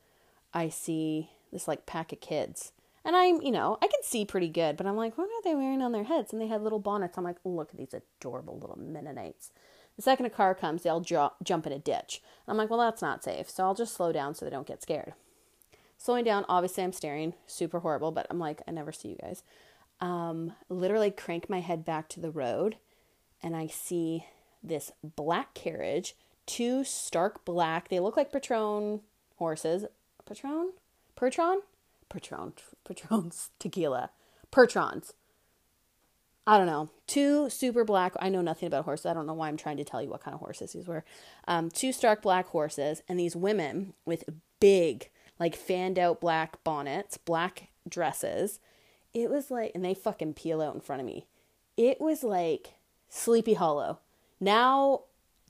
I 0.53 0.69
see 0.69 1.31
this 1.51 1.67
like 1.67 1.85
pack 1.85 2.11
of 2.13 2.19
kids 2.21 2.71
And 3.05 3.15
I'm, 3.15 3.41
you 3.41 3.51
know, 3.51 3.77
I 3.81 3.87
can 3.87 4.01
see 4.03 4.25
pretty 4.25 4.49
good, 4.49 4.77
but 4.77 4.87
I'm 4.87 4.95
like, 4.95 5.17
what 5.17 5.25
are 5.29 5.41
they 5.43 5.55
wearing 5.55 5.81
on 5.81 5.91
their 5.91 6.05
heads? 6.05 6.31
And 6.31 6.41
they 6.41 6.47
had 6.47 6.61
little 6.61 6.79
bonnets. 6.79 7.17
I'm 7.17 7.23
like, 7.25 7.37
look 7.43 7.69
at 7.71 7.77
these 7.77 7.93
adorable 7.93 8.57
little 8.59 8.77
Mennonites. 8.79 9.51
The 9.95 10.01
second 10.01 10.25
a 10.25 10.29
car 10.29 10.55
comes, 10.55 10.83
they'll 10.83 11.01
ju- 11.01 11.29
jump 11.43 11.67
in 11.67 11.73
a 11.73 11.79
ditch. 11.79 12.21
And 12.45 12.51
I'm 12.51 12.57
like, 12.57 12.69
well, 12.69 12.79
that's 12.79 13.01
not 13.01 13.23
safe. 13.23 13.49
So 13.49 13.63
I'll 13.63 13.75
just 13.75 13.93
slow 13.93 14.11
down 14.11 14.33
so 14.33 14.43
they 14.43 14.51
don't 14.51 14.67
get 14.67 14.81
scared. 14.81 15.13
Slowing 15.97 16.25
down, 16.25 16.45
obviously, 16.49 16.83
I'm 16.83 16.91
staring, 16.91 17.33
super 17.47 17.79
horrible, 17.79 18.11
but 18.11 18.27
I'm 18.29 18.39
like, 18.39 18.61
I 18.67 18.71
never 18.71 18.91
see 18.91 19.09
you 19.09 19.17
guys. 19.21 19.43
Um, 20.01 20.53
literally 20.67 21.11
crank 21.11 21.49
my 21.49 21.61
head 21.61 21.85
back 21.85 22.09
to 22.09 22.19
the 22.19 22.31
road, 22.31 22.77
and 23.41 23.55
I 23.55 23.67
see 23.67 24.25
this 24.61 24.91
black 25.01 25.53
carriage, 25.53 26.15
two 26.45 26.83
stark 26.83 27.45
black, 27.45 27.87
they 27.89 27.99
look 27.99 28.17
like 28.17 28.31
Patron 28.31 29.01
horses. 29.37 29.85
Patron? 30.25 30.71
Pertron? 31.17 31.57
Patron. 32.09 32.53
Patron's 32.85 33.51
tequila. 33.59 34.09
Pertrons. 34.51 35.13
I 36.45 36.57
don't 36.57 36.67
know. 36.67 36.89
Two 37.07 37.49
super 37.49 37.85
black. 37.85 38.13
I 38.19 38.29
know 38.29 38.41
nothing 38.41 38.67
about 38.67 38.85
horses. 38.85 39.05
I 39.05 39.13
don't 39.13 39.25
know 39.25 39.33
why 39.33 39.47
I'm 39.47 39.57
trying 39.57 39.77
to 39.77 39.85
tell 39.85 40.01
you 40.01 40.09
what 40.09 40.21
kind 40.21 40.33
of 40.33 40.41
horses 40.41 40.73
these 40.73 40.87
were. 40.87 41.05
Um, 41.47 41.69
two 41.69 41.93
stark 41.93 42.21
black 42.21 42.47
horses, 42.47 43.01
and 43.07 43.19
these 43.19 43.35
women 43.35 43.93
with 44.05 44.25
big, 44.59 45.09
like 45.39 45.55
fanned 45.55 45.97
out 45.97 46.19
black 46.19 46.61
bonnets, 46.63 47.17
black 47.17 47.69
dresses. 47.87 48.59
It 49.13 49.29
was 49.29 49.51
like, 49.51 49.71
and 49.73 49.85
they 49.85 49.93
fucking 49.93 50.33
peel 50.33 50.61
out 50.61 50.75
in 50.75 50.81
front 50.81 51.01
of 51.01 51.05
me. 51.05 51.27
It 51.77 52.01
was 52.01 52.23
like 52.23 52.73
Sleepy 53.09 53.53
Hollow. 53.53 53.99
Now, 54.39 55.01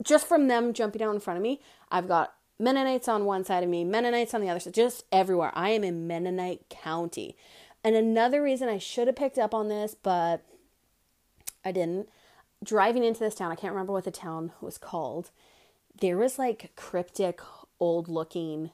just 0.03 0.27
from 0.27 0.47
them 0.47 0.73
jumping 0.73 1.01
out 1.01 1.13
in 1.13 1.19
front 1.19 1.37
of 1.37 1.43
me, 1.43 1.59
I've 1.89 2.07
got 2.07 2.35
Mennonites 2.59 3.07
on 3.07 3.25
one 3.25 3.43
side 3.43 3.63
of 3.63 3.69
me, 3.69 3.83
Mennonites 3.83 4.33
on 4.33 4.41
the 4.41 4.49
other 4.49 4.59
side, 4.59 4.73
just 4.73 5.05
everywhere. 5.11 5.51
I 5.55 5.71
am 5.71 5.83
in 5.83 6.05
Mennonite 6.05 6.69
County. 6.69 7.35
And 7.83 7.95
another 7.95 8.43
reason 8.43 8.69
I 8.69 8.77
should 8.77 9.07
have 9.07 9.15
picked 9.15 9.37
up 9.37 9.53
on 9.53 9.69
this, 9.69 9.95
but 10.01 10.43
I 11.63 11.71
didn't. 11.71 12.09
Driving 12.63 13.03
into 13.03 13.19
this 13.19 13.35
town, 13.35 13.51
I 13.51 13.55
can't 13.55 13.73
remember 13.73 13.93
what 13.93 14.05
the 14.05 14.11
town 14.11 14.51
was 14.61 14.77
called. 14.77 15.31
There 15.99 16.17
was 16.17 16.39
like 16.39 16.71
cryptic, 16.75 17.41
old 17.79 18.07
looking, 18.07 18.71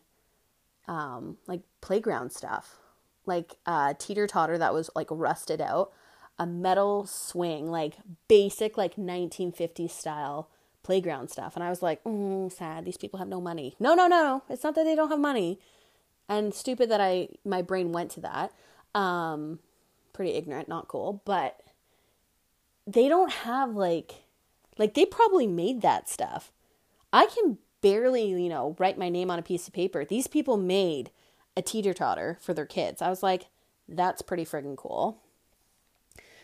um, 0.87 1.37
like 1.47 1.61
playground 1.81 2.31
stuff, 2.31 2.77
like 3.25 3.55
a 3.65 3.95
teeter 3.97 4.27
totter 4.27 4.57
that 4.57 4.73
was 4.73 4.89
like 4.95 5.07
rusted 5.09 5.59
out, 5.59 5.91
a 6.37 6.45
metal 6.45 7.05
swing, 7.05 7.69
like 7.69 7.97
basic, 8.27 8.77
like 8.77 8.95
1950s 8.95 9.91
style 9.91 10.49
playground 10.83 11.29
stuff. 11.29 11.55
And 11.55 11.63
I 11.63 11.69
was 11.69 11.81
like, 11.81 12.01
oh, 12.05 12.49
sad. 12.49 12.85
These 12.85 12.97
people 12.97 13.19
have 13.19 13.27
no 13.27 13.41
money. 13.41 13.75
No, 13.79 13.93
no, 13.93 14.07
no. 14.07 14.43
It's 14.49 14.63
not 14.63 14.75
that 14.75 14.85
they 14.85 14.95
don't 14.95 15.09
have 15.09 15.19
money. 15.19 15.59
And 16.27 16.53
stupid 16.53 16.89
that 16.89 17.01
I, 17.01 17.29
my 17.43 17.61
brain 17.61 17.91
went 17.91 18.11
to 18.11 18.21
that. 18.21 18.51
Um, 18.95 19.59
pretty 20.13 20.31
ignorant, 20.31 20.67
not 20.67 20.87
cool. 20.87 21.21
But 21.25 21.59
they 22.93 23.07
don't 23.07 23.31
have 23.31 23.75
like 23.75 24.23
like 24.77 24.93
they 24.93 25.05
probably 25.05 25.47
made 25.47 25.81
that 25.81 26.09
stuff. 26.09 26.51
I 27.11 27.27
can 27.27 27.57
barely, 27.81 28.25
you 28.25 28.49
know, 28.49 28.75
write 28.79 28.97
my 28.97 29.09
name 29.09 29.29
on 29.29 29.39
a 29.39 29.43
piece 29.43 29.67
of 29.67 29.73
paper. 29.73 30.05
These 30.05 30.27
people 30.27 30.57
made 30.57 31.11
a 31.55 31.61
teeter 31.61 31.93
totter 31.93 32.37
for 32.41 32.53
their 32.53 32.65
kids. 32.65 33.01
I 33.01 33.09
was 33.09 33.21
like, 33.21 33.47
that's 33.87 34.21
pretty 34.21 34.45
friggin' 34.45 34.77
cool. 34.77 35.21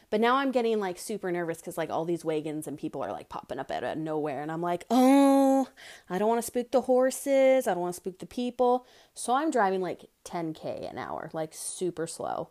But 0.09 0.21
now 0.21 0.35
I'm 0.35 0.51
getting 0.51 0.79
like 0.79 0.99
super 0.99 1.31
nervous 1.31 1.57
because 1.57 1.77
like 1.77 1.89
all 1.89 2.05
these 2.05 2.25
wagons 2.25 2.67
and 2.67 2.77
people 2.77 3.03
are 3.03 3.11
like 3.11 3.29
popping 3.29 3.59
up 3.59 3.71
out 3.71 3.83
of 3.83 3.97
nowhere. 3.97 4.41
And 4.41 4.51
I'm 4.51 4.61
like, 4.61 4.85
oh, 4.89 5.67
I 6.09 6.17
don't 6.17 6.29
want 6.29 6.39
to 6.39 6.45
spook 6.45 6.71
the 6.71 6.81
horses. 6.81 7.67
I 7.67 7.73
don't 7.73 7.81
want 7.81 7.95
to 7.95 8.01
spook 8.01 8.19
the 8.19 8.25
people. 8.25 8.85
So 9.13 9.33
I'm 9.33 9.51
driving 9.51 9.81
like 9.81 10.05
10K 10.25 10.89
an 10.89 10.97
hour, 10.97 11.29
like 11.33 11.53
super 11.53 12.05
slow. 12.05 12.49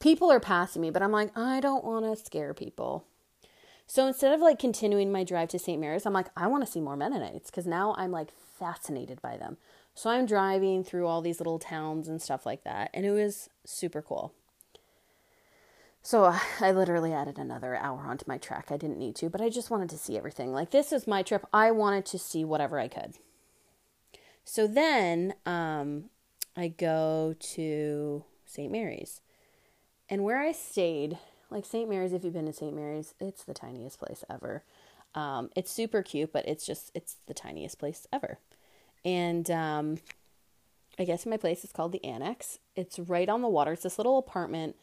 People 0.00 0.30
are 0.30 0.40
passing 0.40 0.82
me, 0.82 0.90
but 0.90 1.02
I'm 1.02 1.12
like, 1.12 1.36
I 1.36 1.60
don't 1.60 1.84
want 1.84 2.04
to 2.04 2.24
scare 2.24 2.54
people. 2.54 3.06
So 3.86 4.06
instead 4.06 4.32
of 4.32 4.40
like 4.40 4.58
continuing 4.58 5.12
my 5.12 5.24
drive 5.24 5.48
to 5.50 5.58
St. 5.58 5.80
Mary's, 5.80 6.06
I'm 6.06 6.12
like, 6.12 6.28
I 6.36 6.46
want 6.46 6.64
to 6.64 6.70
see 6.70 6.80
more 6.80 6.96
Mennonites 6.96 7.50
because 7.50 7.66
now 7.66 7.94
I'm 7.98 8.10
like 8.10 8.30
fascinated 8.58 9.20
by 9.20 9.36
them. 9.36 9.58
So 9.94 10.10
I'm 10.10 10.26
driving 10.26 10.82
through 10.82 11.06
all 11.06 11.22
these 11.22 11.38
little 11.38 11.58
towns 11.58 12.08
and 12.08 12.20
stuff 12.20 12.44
like 12.44 12.64
that, 12.64 12.90
and 12.92 13.06
it 13.06 13.12
was 13.12 13.48
super 13.64 14.02
cool. 14.02 14.34
So 16.02 16.34
I 16.60 16.72
literally 16.72 17.12
added 17.12 17.38
another 17.38 17.76
hour 17.76 18.00
onto 18.00 18.24
my 18.26 18.38
track. 18.38 18.66
I 18.70 18.76
didn't 18.76 18.98
need 18.98 19.16
to, 19.16 19.30
but 19.30 19.40
I 19.40 19.48
just 19.48 19.70
wanted 19.70 19.90
to 19.90 19.98
see 19.98 20.16
everything. 20.16 20.52
Like 20.52 20.70
this 20.70 20.92
is 20.92 21.06
my 21.06 21.22
trip. 21.22 21.46
I 21.52 21.70
wanted 21.70 22.04
to 22.06 22.18
see 22.18 22.44
whatever 22.44 22.78
I 22.78 22.88
could. 22.88 23.14
So 24.44 24.66
then 24.66 25.34
um, 25.46 26.10
I 26.56 26.68
go 26.68 27.34
to 27.38 28.24
St. 28.44 28.70
Mary's, 28.70 29.20
and 30.10 30.24
where 30.24 30.40
I 30.40 30.52
stayed 30.52 31.18
like 31.50 31.64
St. 31.64 31.88
Mary's, 31.88 32.12
if 32.12 32.24
you've 32.24 32.34
been 32.34 32.46
to 32.46 32.52
St. 32.52 32.74
Mary's, 32.74 33.14
it's 33.20 33.44
the 33.44 33.54
tiniest 33.54 33.98
place 33.98 34.24
ever. 34.30 34.64
Um, 35.14 35.50
it's 35.54 35.70
super 35.70 36.02
cute, 36.02 36.32
but 36.32 36.46
it's 36.48 36.66
just 36.66 36.90
it's 36.94 37.16
the 37.26 37.34
tiniest 37.34 37.78
place 37.78 38.06
ever. 38.12 38.38
And 39.04 39.50
um, 39.50 39.98
I 40.98 41.04
guess 41.04 41.26
my 41.26 41.36
place 41.36 41.64
is 41.64 41.72
called 41.72 41.92
the 41.92 42.04
Annex. 42.04 42.58
It's 42.74 42.98
right 42.98 43.28
on 43.28 43.42
the 43.42 43.48
water. 43.48 43.72
It's 43.72 43.82
this 43.82 43.98
little 43.98 44.18
apartment 44.18 44.76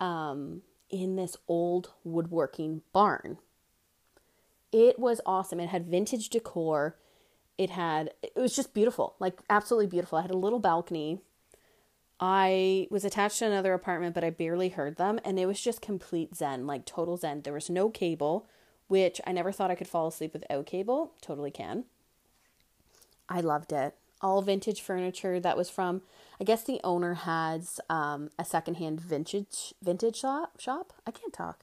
um, 0.00 0.62
in 0.90 1.16
this 1.16 1.36
old 1.48 1.92
woodworking 2.04 2.82
barn. 2.92 3.38
It 4.72 4.98
was 4.98 5.20
awesome. 5.26 5.60
It 5.60 5.68
had 5.68 5.86
vintage 5.86 6.28
decor. 6.28 6.96
It 7.56 7.70
had 7.70 8.12
it 8.22 8.36
was 8.36 8.54
just 8.54 8.72
beautiful, 8.72 9.16
like 9.18 9.40
absolutely 9.50 9.88
beautiful. 9.88 10.18
I 10.18 10.22
had 10.22 10.30
a 10.30 10.36
little 10.36 10.60
balcony 10.60 11.20
I 12.20 12.88
was 12.90 13.04
attached 13.04 13.38
to 13.38 13.46
another 13.46 13.74
apartment, 13.74 14.14
but 14.14 14.24
I 14.24 14.30
barely 14.30 14.70
heard 14.70 14.96
them, 14.96 15.20
and 15.24 15.38
it 15.38 15.46
was 15.46 15.60
just 15.60 15.80
complete 15.80 16.34
zen, 16.34 16.66
like 16.66 16.84
total 16.84 17.16
zen. 17.16 17.42
There 17.42 17.52
was 17.52 17.70
no 17.70 17.90
cable, 17.90 18.48
which 18.88 19.20
I 19.26 19.32
never 19.32 19.52
thought 19.52 19.70
I 19.70 19.76
could 19.76 19.88
fall 19.88 20.08
asleep 20.08 20.32
without 20.32 20.66
cable. 20.66 21.12
Totally 21.20 21.52
can. 21.52 21.84
I 23.28 23.40
loved 23.40 23.72
it. 23.72 23.94
All 24.20 24.42
vintage 24.42 24.80
furniture 24.80 25.38
that 25.38 25.56
was 25.56 25.70
from, 25.70 26.02
I 26.40 26.44
guess 26.44 26.64
the 26.64 26.80
owner 26.82 27.14
has 27.14 27.80
um, 27.88 28.30
a 28.36 28.44
secondhand 28.44 29.00
vintage 29.00 29.74
vintage 29.80 30.16
shop. 30.16 30.60
Shop. 30.60 30.92
I 31.06 31.12
can't 31.12 31.32
talk. 31.32 31.60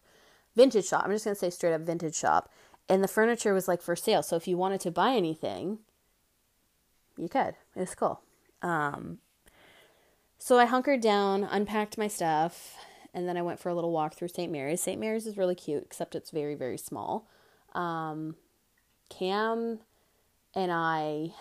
Vintage 0.55 0.87
shop. 0.87 1.03
I'm 1.03 1.11
just 1.11 1.25
gonna 1.25 1.35
say 1.35 1.49
straight 1.49 1.73
up 1.73 1.81
vintage 1.81 2.15
shop, 2.15 2.49
and 2.87 3.03
the 3.03 3.09
furniture 3.09 3.53
was 3.53 3.67
like 3.67 3.81
for 3.81 3.97
sale. 3.97 4.23
So 4.23 4.37
if 4.37 4.47
you 4.47 4.55
wanted 4.55 4.79
to 4.81 4.91
buy 4.91 5.15
anything, 5.15 5.79
you 7.17 7.27
could. 7.27 7.55
It's 7.75 7.93
cool. 7.93 8.21
Um, 8.61 9.19
so 10.37 10.57
I 10.57 10.65
hunkered 10.65 11.01
down, 11.01 11.43
unpacked 11.43 11.97
my 11.97 12.07
stuff, 12.07 12.75
and 13.13 13.27
then 13.27 13.37
I 13.37 13.41
went 13.41 13.59
for 13.59 13.69
a 13.69 13.75
little 13.75 13.91
walk 13.91 14.13
through 14.13 14.27
St. 14.27 14.51
Mary's. 14.51 14.81
St. 14.81 14.99
Mary's 14.99 15.25
is 15.25 15.37
really 15.37 15.55
cute, 15.55 15.83
except 15.83 16.15
it's 16.15 16.31
very, 16.31 16.55
very 16.55 16.77
small. 16.77 17.27
Um, 17.73 18.35
Cam 19.09 19.79
and 20.53 20.71
I, 20.71 21.33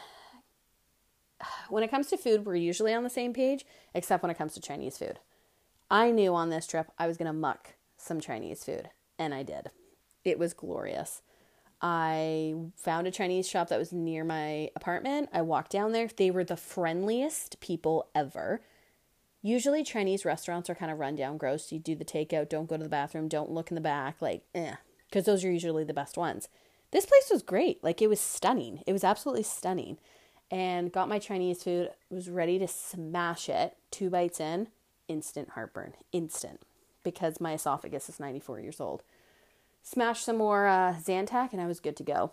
when 1.69 1.83
it 1.83 1.91
comes 1.91 2.09
to 2.09 2.17
food, 2.17 2.47
we're 2.47 2.55
usually 2.55 2.95
on 2.95 3.05
the 3.05 3.11
same 3.11 3.33
page, 3.33 3.65
except 3.95 4.23
when 4.23 4.31
it 4.31 4.39
comes 4.39 4.55
to 4.55 4.61
Chinese 4.61 4.99
food. 4.99 5.19
I 5.91 6.11
knew 6.11 6.35
on 6.35 6.51
this 6.51 6.67
trip 6.67 6.91
I 6.99 7.07
was 7.07 7.17
going 7.17 7.27
to 7.27 7.33
muck 7.33 7.75
some 7.97 8.21
Chinese 8.21 8.65
food, 8.65 8.91
and 9.19 9.35
I 9.35 9.43
did. 9.43 9.71
It 10.25 10.39
was 10.39 10.55
glorious. 10.55 11.23
I 11.83 12.55
found 12.77 13.07
a 13.07 13.11
Chinese 13.11 13.49
shop 13.49 13.69
that 13.69 13.79
was 13.79 13.93
near 13.93 14.25
my 14.25 14.71
apartment. 14.75 15.29
I 15.33 15.43
walked 15.43 15.73
down 15.73 15.93
there. 15.93 16.09
They 16.09 16.31
were 16.31 16.45
the 16.45 16.57
friendliest 16.57 17.61
people 17.61 18.09
ever. 18.15 18.63
Usually 19.47 19.85
Chinese 19.85 20.25
restaurants 20.25 20.71
are 20.71 20.75
kind 20.75 20.91
of 20.91 20.99
run 20.99 21.17
down 21.17 21.37
gross. 21.37 21.71
You 21.71 21.79
do 21.79 21.95
the 21.95 22.03
takeout, 22.03 22.49
don't 22.49 22.67
go 22.67 22.79
to 22.79 22.83
the 22.83 22.89
bathroom, 22.89 23.29
don't 23.29 23.51
look 23.51 23.71
in 23.71 23.75
the 23.75 23.81
back, 23.83 24.17
like, 24.23 24.43
eh, 24.55 24.77
because 25.07 25.27
those 25.27 25.45
are 25.45 25.53
usually 25.53 25.85
the 25.85 25.93
best 25.93 26.17
ones. 26.17 26.49
This 26.93 27.05
place 27.05 27.29
was 27.31 27.43
great. 27.43 27.85
Like, 27.85 28.01
it 28.01 28.09
was 28.09 28.23
stunning. 28.23 28.83
It 28.87 28.95
was 28.95 29.05
absolutely 29.05 29.43
stunning. 29.43 29.99
And 30.51 30.91
got 30.91 31.11
my 31.11 31.19
Chinese 31.19 31.63
food, 31.63 31.91
was 32.09 32.31
ready 32.31 32.59
to 32.59 32.67
smash 32.67 33.51
it. 33.51 33.77
Two 33.91 34.09
bites 34.09 34.41
in, 34.41 34.69
instant 35.09 35.51
heartburn. 35.51 35.93
Instant. 36.11 36.63
Because 37.03 37.39
my 37.39 37.53
esophagus 37.53 38.09
is 38.09 38.19
94 38.19 38.61
years 38.61 38.81
old. 38.81 39.03
Smashed 39.83 40.25
some 40.25 40.39
more 40.39 40.67
uh, 40.67 40.95
Zantac, 40.95 41.53
and 41.53 41.61
I 41.61 41.67
was 41.67 41.81
good 41.81 41.99
to 41.99 42.03
go. 42.03 42.33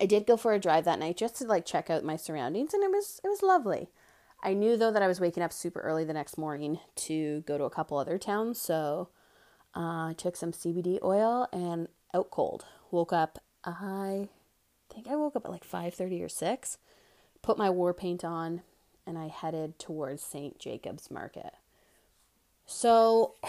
I 0.00 0.06
did 0.06 0.26
go 0.26 0.38
for 0.38 0.54
a 0.54 0.58
drive 0.58 0.86
that 0.86 0.98
night 0.98 1.18
just 1.18 1.36
to 1.36 1.44
like 1.44 1.66
check 1.66 1.90
out 1.90 2.04
my 2.04 2.16
surroundings, 2.16 2.72
and 2.72 2.82
it 2.82 2.90
was 2.90 3.20
it 3.22 3.28
was 3.28 3.42
lovely. 3.42 3.90
I 4.42 4.54
knew 4.54 4.76
though 4.76 4.90
that 4.90 5.02
I 5.02 5.08
was 5.08 5.20
waking 5.20 5.42
up 5.42 5.52
super 5.52 5.80
early 5.80 6.04
the 6.04 6.14
next 6.14 6.38
morning 6.38 6.78
to 6.96 7.42
go 7.42 7.58
to 7.58 7.64
a 7.64 7.70
couple 7.70 7.98
other 7.98 8.18
towns, 8.18 8.60
so 8.60 9.08
uh, 9.76 10.08
I 10.08 10.14
took 10.16 10.36
some 10.36 10.52
CBD 10.52 10.98
oil 11.02 11.46
and 11.52 11.88
out 12.14 12.30
cold. 12.30 12.64
Woke 12.90 13.12
up. 13.12 13.38
I 13.64 14.28
think 14.92 15.08
I 15.08 15.16
woke 15.16 15.36
up 15.36 15.44
at 15.44 15.50
like 15.50 15.64
five 15.64 15.94
thirty 15.94 16.22
or 16.22 16.28
six. 16.28 16.78
Put 17.42 17.58
my 17.58 17.68
war 17.68 17.92
paint 17.92 18.24
on, 18.24 18.62
and 19.06 19.18
I 19.18 19.28
headed 19.28 19.78
towards 19.78 20.22
St. 20.22 20.58
Jacob's 20.58 21.10
Market. 21.10 21.52
So 22.64 23.34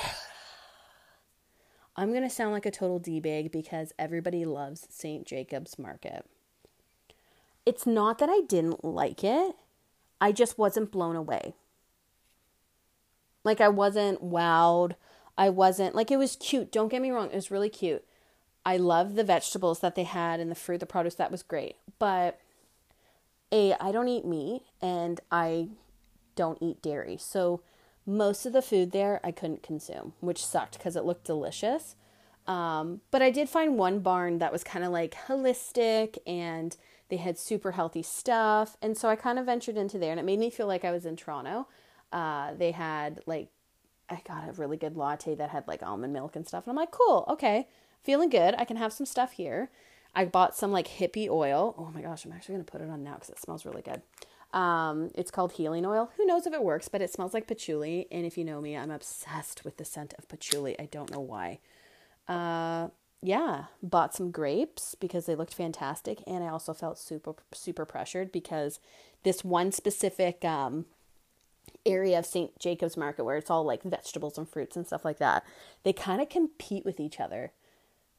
I'm 1.96 2.14
gonna 2.14 2.30
sound 2.30 2.52
like 2.52 2.66
a 2.66 2.72
total 2.72 3.00
d 3.00 3.22
bag 3.22 3.52
because 3.52 3.94
everybody 3.98 4.44
loves 4.44 4.88
St. 4.90 5.26
Jacob's 5.26 5.80
Market. 5.80 6.26
It's 7.66 7.86
not 7.86 8.18
that 8.18 8.30
I 8.30 8.42
didn't 8.42 8.84
like 8.84 9.24
it 9.24 9.56
I 10.22 10.32
just 10.32 10.58
wasn't 10.60 10.92
blown 10.92 11.16
away. 11.16 11.56
Like 13.44 13.60
I 13.60 13.68
wasn't 13.68 14.24
wowed. 14.24 14.94
I 15.38 15.50
wasn't 15.50 15.96
like 15.96 16.12
it 16.12 16.18
was 16.18 16.36
cute. 16.36 16.72
Don't 16.72 16.90
get 16.90 17.02
me 17.02 17.10
wrong, 17.10 17.32
it 17.32 17.36
was 17.36 17.52
really 17.52 17.70
cute. 17.70 18.06
I 18.64 18.78
love 18.78 19.16
the 19.16 19.24
vegetables 19.24 19.80
that 19.80 19.96
they 19.96 20.04
had 20.04 20.40
and 20.40 20.52
the 20.52 20.56
fruit, 20.56 20.80
the 20.80 20.86
produce 20.86 21.16
that 21.16 21.32
was 21.32 21.42
great. 21.42 21.78
But 21.98 22.40
a 23.52 23.74
I 23.82 23.92
don't 23.92 24.08
eat 24.08 24.24
meat 24.24 24.62
and 24.80 25.20
I 25.32 25.70
don't 26.36 26.60
eat 26.62 26.84
dairy. 26.84 27.18
So 27.18 27.62
most 28.06 28.46
of 28.46 28.54
the 28.54 28.62
food 28.62 28.92
there 28.92 29.20
I 29.24 29.32
couldn't 29.32 29.64
consume, 29.64 30.14
which 30.20 30.46
sucked 30.46 30.78
because 30.78 30.96
it 30.96 31.04
looked 31.04 31.26
delicious. 31.26 31.96
Um, 32.46 33.02
but 33.10 33.22
I 33.22 33.32
did 33.32 33.50
find 33.50 33.78
one 33.78 34.00
barn 34.00 34.40
that 34.40 34.52
was 34.52 34.64
kind 34.64 34.86
of 34.86 34.92
like 34.92 35.16
holistic 35.28 36.18
and 36.28 36.76
they 37.12 37.18
had 37.18 37.38
super 37.38 37.74
healthy 37.74 38.02
stuff. 38.02 38.78
And 38.82 38.98
so 38.98 39.10
I 39.10 39.16
kind 39.16 39.38
of 39.38 39.46
ventured 39.46 39.78
into 39.78 40.00
there 40.00 40.12
and 40.12 40.20
it 40.20 40.24
made 40.24 40.40
me 40.40 40.50
feel 40.50 40.66
like 40.66 40.86
I 40.86 40.92
was 40.92 41.06
in 41.06 41.18
Toronto. 41.18 41.68
Uh, 42.12 42.54
they 42.54 42.72
had 42.72 43.20
like, 43.26 43.50
I 44.10 44.22
got 44.28 44.50
a 44.50 44.54
really 44.54 44.78
good 44.78 44.98
latte 44.98 45.36
that 45.36 45.50
had 45.50 45.68
like 45.68 45.84
almond 45.84 46.14
milk 46.14 46.36
and 46.36 46.48
stuff. 46.48 46.66
And 46.66 46.72
I'm 46.72 46.78
like, 46.78 46.92
cool, 46.92 47.26
okay, 47.28 47.68
feeling 48.02 48.30
good. 48.30 48.56
I 48.58 48.64
can 48.64 48.78
have 48.78 48.94
some 48.94 49.06
stuff 49.06 49.34
here. 49.34 49.70
I 50.16 50.24
bought 50.26 50.56
some 50.56 50.72
like 50.72 50.88
hippie 50.88 51.30
oil. 51.30 51.76
Oh 51.78 51.92
my 51.94 52.02
gosh, 52.02 52.26
I'm 52.26 52.32
actually 52.32 52.56
going 52.56 52.66
to 52.66 52.72
put 52.72 52.82
it 52.82 52.90
on 52.90 53.04
now 53.04 53.16
because 53.16 53.30
it 53.30 53.40
smells 53.40 53.66
really 53.66 53.82
good. 53.82 54.02
Um, 54.58 55.12
it's 55.14 55.32
called 55.32 55.54
healing 55.54 55.86
oil. 55.86 56.12
Who 56.16 56.26
knows 56.26 56.48
if 56.48 56.54
it 56.54 56.64
works, 56.64 56.88
but 56.88 57.02
it 57.02 57.12
smells 57.12 57.34
like 57.34 57.48
patchouli. 57.48 58.08
And 58.10 58.26
if 58.26 58.38
you 58.38 58.46
know 58.46 58.62
me, 58.62 58.78
I'm 58.78 58.92
obsessed 58.92 59.66
with 59.66 59.78
the 59.78 59.86
scent 59.86 60.14
of 60.18 60.30
patchouli. 60.30 60.80
I 60.80 60.86
don't 60.86 61.12
know 61.12 61.22
why. 61.22 61.60
Uh, 62.28 62.90
yeah, 63.22 63.66
bought 63.84 64.16
some 64.16 64.32
grapes 64.32 64.96
because 64.96 65.26
they 65.26 65.36
looked 65.36 65.54
fantastic. 65.54 66.24
And 66.26 66.44
I 66.44 66.48
also 66.48 66.74
felt 66.74 66.98
super, 66.98 67.36
super 67.54 67.86
pressured 67.86 68.32
because 68.32 68.80
this 69.24 69.44
one 69.44 69.72
specific 69.72 70.44
um, 70.44 70.86
area 71.86 72.20
of 72.20 72.26
St. 72.26 72.58
Jacobs 72.60 72.98
Market 72.98 73.24
where 73.24 73.38
it's 73.38 73.52
all 73.52 73.64
like 73.64 73.84
vegetables 73.84 74.38
and 74.38 74.50
fruits 74.50 74.76
and 74.76 74.88
stuff 74.88 75.06
like 75.06 75.20
that, 75.20 75.44
they 75.84 75.94
kind 75.94 76.22
of 76.22 76.30
compete 76.30 76.84
with 76.84 77.00
each 77.00 77.20
other. 77.20 77.52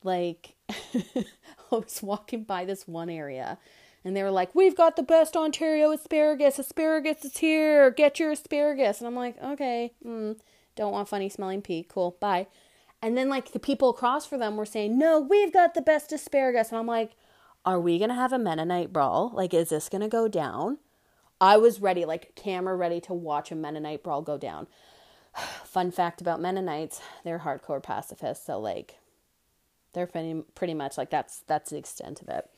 Like, 0.05 0.55
I 0.69 1.25
was 1.71 2.01
walking 2.03 2.45
by 2.45 2.65
this 2.65 2.87
one 2.87 3.11
area 3.11 3.59
and 4.05 4.17
they 4.17 4.23
were 4.23 4.31
like, 4.31 4.55
We've 4.55 4.77
got 4.77 4.97
the 4.97 5.03
best 5.03 5.37
Ontario 5.37 5.91
asparagus. 5.93 6.59
Asparagus 6.59 7.25
is 7.25 7.39
here. 7.39 7.91
Get 7.91 8.21
your 8.21 8.33
asparagus. 8.33 9.01
And 9.01 9.09
I'm 9.09 9.17
like, 9.17 9.41
Okay, 9.43 9.93
mm, 10.05 10.39
don't 10.77 10.93
want 10.93 11.09
funny 11.09 11.29
smelling 11.29 11.63
pea. 11.63 11.87
Cool, 11.89 12.17
bye. 12.21 12.47
And 13.03 13.19
then, 13.19 13.29
like, 13.29 13.53
the 13.53 13.59
people 13.59 13.91
across 13.91 14.27
for 14.27 14.39
them 14.39 14.57
were 14.57 14.65
saying, 14.65 14.97
No, 14.97 15.19
we've 15.19 15.53
got 15.53 15.75
the 15.75 15.83
best 15.83 16.13
asparagus. 16.13 16.71
And 16.71 16.79
I'm 16.79 16.87
like, 16.87 17.17
Are 17.65 17.81
we 17.81 17.99
going 17.99 18.11
to 18.11 18.15
have 18.15 18.33
a 18.33 18.39
Mennonite 18.39 18.93
brawl? 18.93 19.33
Like, 19.35 19.53
is 19.53 19.71
this 19.71 19.89
going 19.89 20.03
to 20.03 20.09
go 20.09 20.29
down? 20.29 20.79
I 21.41 21.57
was 21.57 21.81
ready, 21.81 22.05
like, 22.05 22.37
camera 22.37 22.77
ready 22.77 23.01
to 23.03 23.13
watch 23.13 23.51
a 23.51 23.57
Mennonite 23.57 24.05
brawl 24.05 24.23
go 24.23 24.39
down. 24.39 24.69
Fun 25.65 25.91
fact 25.91 26.21
about 26.21 26.41
Mennonites, 26.41 27.01
they're 27.25 27.41
hardcore 27.41 27.83
pacifists. 27.83 28.47
So, 28.47 28.61
like, 28.61 28.99
they're 29.93 30.07
pretty, 30.07 30.43
pretty 30.55 30.75
much 30.75 30.97
like 30.97 31.11
that's 31.11 31.41
that's 31.47 31.71
the 31.71 31.77
extent 31.77 32.23
of 32.23 32.29
it. 32.29 32.49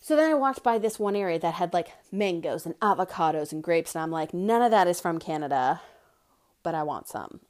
So 0.00 0.16
then 0.16 0.30
I 0.30 0.34
walked 0.34 0.62
by 0.62 0.78
this 0.78 0.98
one 0.98 1.16
area 1.16 1.38
that 1.38 1.54
had 1.54 1.72
like 1.72 1.88
mangoes 2.12 2.66
and 2.66 2.78
avocados 2.80 3.52
and 3.52 3.62
grapes, 3.62 3.94
and 3.94 4.02
I'm 4.02 4.10
like, 4.10 4.32
none 4.32 4.62
of 4.62 4.70
that 4.70 4.88
is 4.88 5.00
from 5.00 5.18
Canada, 5.18 5.80
but 6.62 6.74
I 6.74 6.82
want 6.82 7.08
some. 7.08 7.40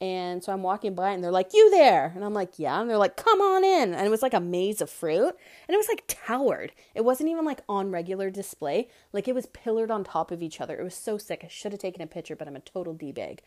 And 0.00 0.44
so 0.44 0.52
I'm 0.52 0.62
walking 0.62 0.94
by 0.94 1.10
and 1.10 1.24
they're 1.24 1.32
like, 1.32 1.52
You 1.52 1.70
there? 1.70 2.12
And 2.14 2.24
I'm 2.24 2.34
like, 2.34 2.58
Yeah. 2.58 2.80
And 2.80 2.88
they're 2.88 2.96
like, 2.96 3.16
Come 3.16 3.40
on 3.40 3.64
in. 3.64 3.94
And 3.94 4.06
it 4.06 4.10
was 4.10 4.22
like 4.22 4.34
a 4.34 4.40
maze 4.40 4.80
of 4.80 4.90
fruit. 4.90 5.34
And 5.66 5.74
it 5.74 5.76
was 5.76 5.88
like 5.88 6.04
towered. 6.06 6.72
It 6.94 7.04
wasn't 7.04 7.30
even 7.30 7.44
like 7.44 7.62
on 7.68 7.90
regular 7.90 8.30
display. 8.30 8.88
Like 9.12 9.26
it 9.26 9.34
was 9.34 9.46
pillared 9.46 9.90
on 9.90 10.04
top 10.04 10.30
of 10.30 10.42
each 10.42 10.60
other. 10.60 10.78
It 10.78 10.84
was 10.84 10.94
so 10.94 11.18
sick. 11.18 11.42
I 11.44 11.48
should 11.48 11.72
have 11.72 11.80
taken 11.80 12.00
a 12.00 12.06
picture, 12.06 12.36
but 12.36 12.46
I'm 12.46 12.56
a 12.56 12.60
total 12.60 12.94
D 12.94 13.10
bag. 13.10 13.42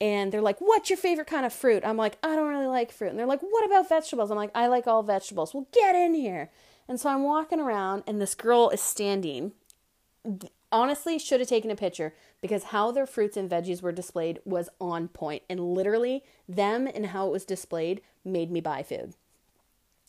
And 0.00 0.30
they're 0.30 0.42
like, 0.42 0.58
What's 0.58 0.90
your 0.90 0.98
favorite 0.98 1.26
kind 1.26 1.46
of 1.46 1.54
fruit? 1.54 1.82
I'm 1.86 1.96
like, 1.96 2.18
I 2.22 2.36
don't 2.36 2.50
really 2.50 2.66
like 2.66 2.92
fruit. 2.92 3.10
And 3.10 3.18
they're 3.18 3.26
like, 3.26 3.40
What 3.40 3.64
about 3.64 3.88
vegetables? 3.88 4.30
I'm 4.30 4.36
like, 4.36 4.52
I 4.54 4.66
like 4.66 4.86
all 4.86 5.02
vegetables. 5.02 5.54
Well, 5.54 5.68
get 5.72 5.94
in 5.94 6.12
here. 6.12 6.50
And 6.86 7.00
so 7.00 7.08
I'm 7.08 7.22
walking 7.22 7.60
around 7.60 8.02
and 8.06 8.20
this 8.20 8.34
girl 8.34 8.68
is 8.70 8.80
standing 8.82 9.52
honestly 10.70 11.18
should 11.18 11.40
have 11.40 11.48
taken 11.48 11.70
a 11.70 11.76
picture 11.76 12.14
because 12.40 12.64
how 12.64 12.90
their 12.90 13.06
fruits 13.06 13.36
and 13.36 13.50
veggies 13.50 13.82
were 13.82 13.92
displayed 13.92 14.40
was 14.44 14.68
on 14.80 15.08
point 15.08 15.42
and 15.48 15.74
literally 15.74 16.22
them 16.48 16.86
and 16.86 17.06
how 17.06 17.26
it 17.26 17.32
was 17.32 17.44
displayed 17.44 18.00
made 18.24 18.50
me 18.50 18.60
buy 18.60 18.82
food 18.82 19.14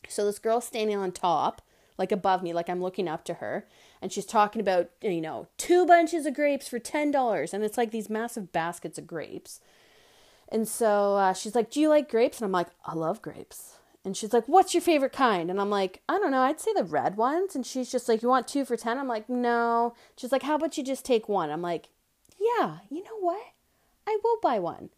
so 0.08 0.26
this 0.26 0.39
girl 0.39 0.62
standing 0.62 0.98
on 0.98 1.12
top 1.12 1.62
like 1.98 2.12
above 2.12 2.42
me 2.44 2.54
like 2.54 2.70
i'm 2.70 2.82
looking 2.82 3.08
up 3.08 3.24
to 3.24 3.36
her 3.36 3.68
and 4.02 4.12
she's 4.12 4.26
talking 4.26 4.62
about 4.62 4.89
you 5.02 5.22
know 5.22 5.48
two 5.58 5.86
bunches 5.86 6.26
of 6.26 6.34
grapes 6.34 6.68
for 6.68 6.80
$10 6.80 7.54
and 7.54 7.63
it's 7.63 7.78
like 7.78 7.92
these 7.92 8.10
massive 8.10 8.52
baskets 8.52 8.98
of 8.98 9.08
grapes 9.08 9.60
and 10.48 10.68
so 10.68 11.15
uh, 11.15 11.34
she's 11.34 11.56
like 11.56 11.70
do 11.70 11.80
you 11.80 11.89
like 11.89 12.10
grapes 12.10 12.38
and 12.38 12.46
i'm 12.46 12.52
like 12.52 12.70
i 12.86 12.94
love 12.94 13.22
grapes 13.22 13.80
and 14.06 14.15
she's 14.15 14.34
like, 14.34 14.46
What's 14.48 14.74
your 14.74 14.82
favorite 14.82 15.12
kind? 15.12 15.52
And 15.52 15.60
I'm 15.60 15.70
like, 15.70 16.02
I 16.08 16.18
don't 16.20 16.32
know. 16.32 16.42
I'd 16.42 16.60
say 16.60 16.72
the 16.74 16.84
red 16.84 17.18
ones. 17.18 17.56
And 17.56 17.65
she's 17.65 17.92
just 17.92 18.08
like, 18.08 18.22
You 18.22 18.30
want 18.30 18.48
two 18.48 18.65
for 18.65 18.78
10? 18.78 18.98
I'm 18.98 19.08
like, 19.08 19.30
No. 19.30 19.94
She's 20.15 20.32
like, 20.32 20.44
How 20.44 20.56
about 20.56 20.78
you 20.78 20.84
just 20.84 21.06
take 21.06 21.28
one? 21.28 21.52
I'm 21.52 21.62
like, 21.62 21.89
Yeah, 22.58 22.78
you 22.90 23.04
know 23.04 23.20
what? 23.20 23.42
I 24.08 24.18
will 24.24 24.40
buy 24.42 24.60
one. 24.60 24.90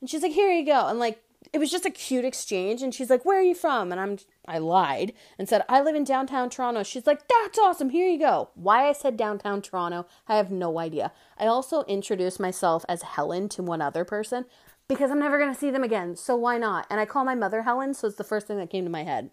And 0.00 0.08
she's 0.08 0.22
like, 0.22 0.32
Here 0.32 0.50
you 0.50 0.64
go. 0.64 0.86
And 0.88 0.98
like, 0.98 1.22
it 1.52 1.58
was 1.58 1.70
just 1.70 1.86
a 1.86 1.90
cute 1.90 2.24
exchange. 2.24 2.82
And 2.82 2.94
she's 2.94 3.10
like, 3.10 3.24
Where 3.24 3.38
are 3.38 3.42
you 3.42 3.54
from? 3.54 3.92
And 3.92 4.00
I'm, 4.00 4.18
I 4.46 4.58
lied 4.58 5.12
and 5.38 5.48
said, 5.48 5.64
I 5.68 5.80
live 5.80 5.94
in 5.94 6.04
downtown 6.04 6.50
Toronto. 6.50 6.82
She's 6.82 7.06
like, 7.06 7.26
That's 7.28 7.58
awesome. 7.58 7.90
Here 7.90 8.08
you 8.08 8.18
go. 8.18 8.50
Why 8.54 8.88
I 8.88 8.92
said 8.92 9.16
downtown 9.16 9.62
Toronto, 9.62 10.06
I 10.26 10.36
have 10.36 10.50
no 10.50 10.78
idea. 10.78 11.12
I 11.38 11.46
also 11.46 11.84
introduced 11.84 12.40
myself 12.40 12.84
as 12.88 13.02
Helen 13.02 13.48
to 13.50 13.62
one 13.62 13.82
other 13.82 14.04
person 14.04 14.44
because 14.88 15.10
I'm 15.10 15.20
never 15.20 15.38
going 15.38 15.52
to 15.52 15.58
see 15.58 15.70
them 15.70 15.84
again. 15.84 16.16
So 16.16 16.34
why 16.34 16.58
not? 16.58 16.86
And 16.90 16.98
I 16.98 17.04
call 17.04 17.24
my 17.24 17.34
mother 17.34 17.62
Helen, 17.62 17.94
so 17.94 18.08
it's 18.08 18.16
the 18.16 18.24
first 18.24 18.46
thing 18.46 18.56
that 18.56 18.70
came 18.70 18.84
to 18.84 18.90
my 18.90 19.04
head. 19.04 19.30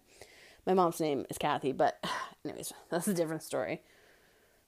My 0.66 0.74
mom's 0.74 1.00
name 1.00 1.24
is 1.30 1.38
Kathy, 1.38 1.72
but 1.72 2.02
anyways, 2.44 2.72
that's 2.90 3.08
a 3.08 3.14
different 3.14 3.42
story. 3.42 3.82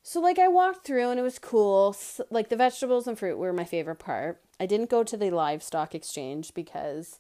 So 0.03 0.21
like 0.21 0.39
I 0.39 0.49
walked 0.49 0.87
through 0.87 1.11
and 1.11 1.21
it 1.21 1.23
was 1.23 1.39
cool. 1.39 1.95
Like 2.31 2.49
the 2.49 2.57
vegetables 2.57 3.07
and 3.07 3.19
fruit 3.19 3.39
were 3.39 3.53
my 3.53 3.65
favorite 3.65 3.99
part. 3.99 4.41
I 4.59 4.67
didn't 4.67 4.91
go 4.91 5.05
to 5.05 5.17
the 5.17 5.31
livestock 5.31 5.95
exchange 5.95 6.55
because 6.55 7.19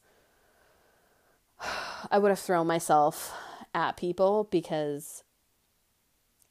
I 2.10 2.18
would 2.18 2.30
have 2.30 2.38
thrown 2.38 2.66
myself 2.66 3.34
at 3.74 3.96
people 3.96 4.48
because 4.50 5.22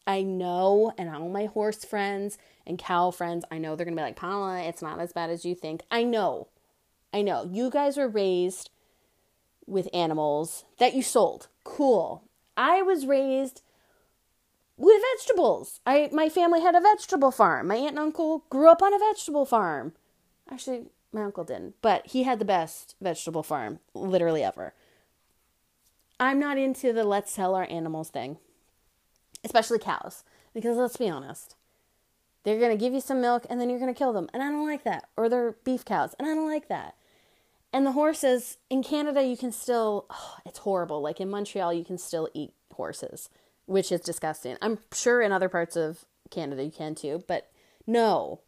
I 0.06 0.22
know, 0.22 0.94
and 0.98 1.10
all 1.10 1.28
my 1.28 1.46
horse 1.46 1.84
friends 1.84 2.38
and 2.66 2.78
cow 2.80 3.12
friends, 3.12 3.44
I 3.52 3.58
know 3.58 3.76
they're 3.76 3.86
gonna 3.86 3.98
be 3.98 4.02
like, 4.02 4.16
Paula, 4.16 4.62
it's 4.62 4.82
not 4.82 5.00
as 5.00 5.12
bad 5.12 5.30
as 5.30 5.44
you 5.44 5.54
think. 5.54 5.82
I 5.92 6.04
know. 6.04 6.48
I 7.14 7.22
know 7.22 7.50
you 7.52 7.70
guys 7.70 7.98
were 7.98 8.08
raised 8.08 8.70
with 9.66 9.90
animals 9.94 10.64
that 10.80 10.94
you 10.94 11.04
sold. 11.04 11.50
Cool. 11.66 12.24
I 12.56 12.82
was 12.82 13.06
raised 13.06 13.62
with 14.78 15.02
vegetables. 15.16 15.82
I 15.86 16.10
my 16.14 16.30
family 16.30 16.62
had 16.62 16.76
a 16.76 16.82
vegetable 16.82 17.32
farm. 17.32 17.68
My 17.68 17.76
aunt 17.76 17.90
and 17.90 18.00
uncle 18.00 18.46
grew 18.50 18.70
up 18.70 18.82
on 18.82 18.94
a 18.94 19.00
vegetable 19.00 19.46
farm. 19.46 19.94
Actually, 20.50 20.86
my 21.12 21.24
uncle 21.24 21.44
didn't, 21.44 21.76
but 21.82 22.08
he 22.08 22.24
had 22.24 22.40
the 22.40 22.46
best 22.46 22.96
vegetable 23.02 23.44
farm 23.44 23.80
literally 23.94 24.44
ever. 24.44 24.74
I'm 26.20 26.40
not 26.40 26.58
into 26.58 26.94
the 26.94 27.04
let's 27.04 27.32
sell 27.32 27.54
our 27.56 27.68
animals 27.70 28.10
thing. 28.10 28.38
Especially 29.44 29.80
cows, 29.80 30.24
because 30.54 30.78
let's 30.78 30.98
be 30.98 31.10
honest. 31.10 31.56
They're 32.44 32.60
going 32.60 32.72
to 32.72 32.78
give 32.78 32.94
you 32.94 33.02
some 33.02 33.20
milk 33.20 33.46
and 33.50 33.60
then 33.60 33.70
you're 33.70 33.80
going 33.80 33.94
to 33.94 33.98
kill 33.98 34.14
them. 34.14 34.30
And 34.34 34.42
I 34.42 34.50
don't 34.50 34.66
like 34.66 34.84
that. 34.86 35.10
Or 35.18 35.28
they're 35.28 35.58
beef 35.66 35.84
cows. 35.84 36.16
And 36.18 36.28
I 36.28 36.34
don't 36.34 36.48
like 36.48 36.70
that. 36.70 36.96
And 37.74 37.86
the 37.86 37.92
horses 37.92 38.58
in 38.70 38.84
Canada, 38.84 39.22
you 39.22 39.36
can 39.36 39.52
still, 39.52 40.06
oh, 40.10 40.38
it's 40.46 40.60
horrible. 40.60 41.02
Like 41.02 41.20
in 41.20 41.30
Montreal, 41.30 41.74
you 41.74 41.84
can 41.84 41.98
still 41.98 42.30
eat 42.34 42.54
horses, 42.74 43.30
which 43.68 43.92
is 43.92 44.02
disgusting. 44.02 44.58
I'm 44.62 44.80
sure 44.92 45.22
in 45.22 45.32
other 45.32 45.50
parts 45.50 45.76
of 45.76 46.06
Canada 46.32 46.64
you 46.64 46.72
can 46.72 46.96
too, 46.96 47.24
but 47.28 47.52
no. 47.86 48.42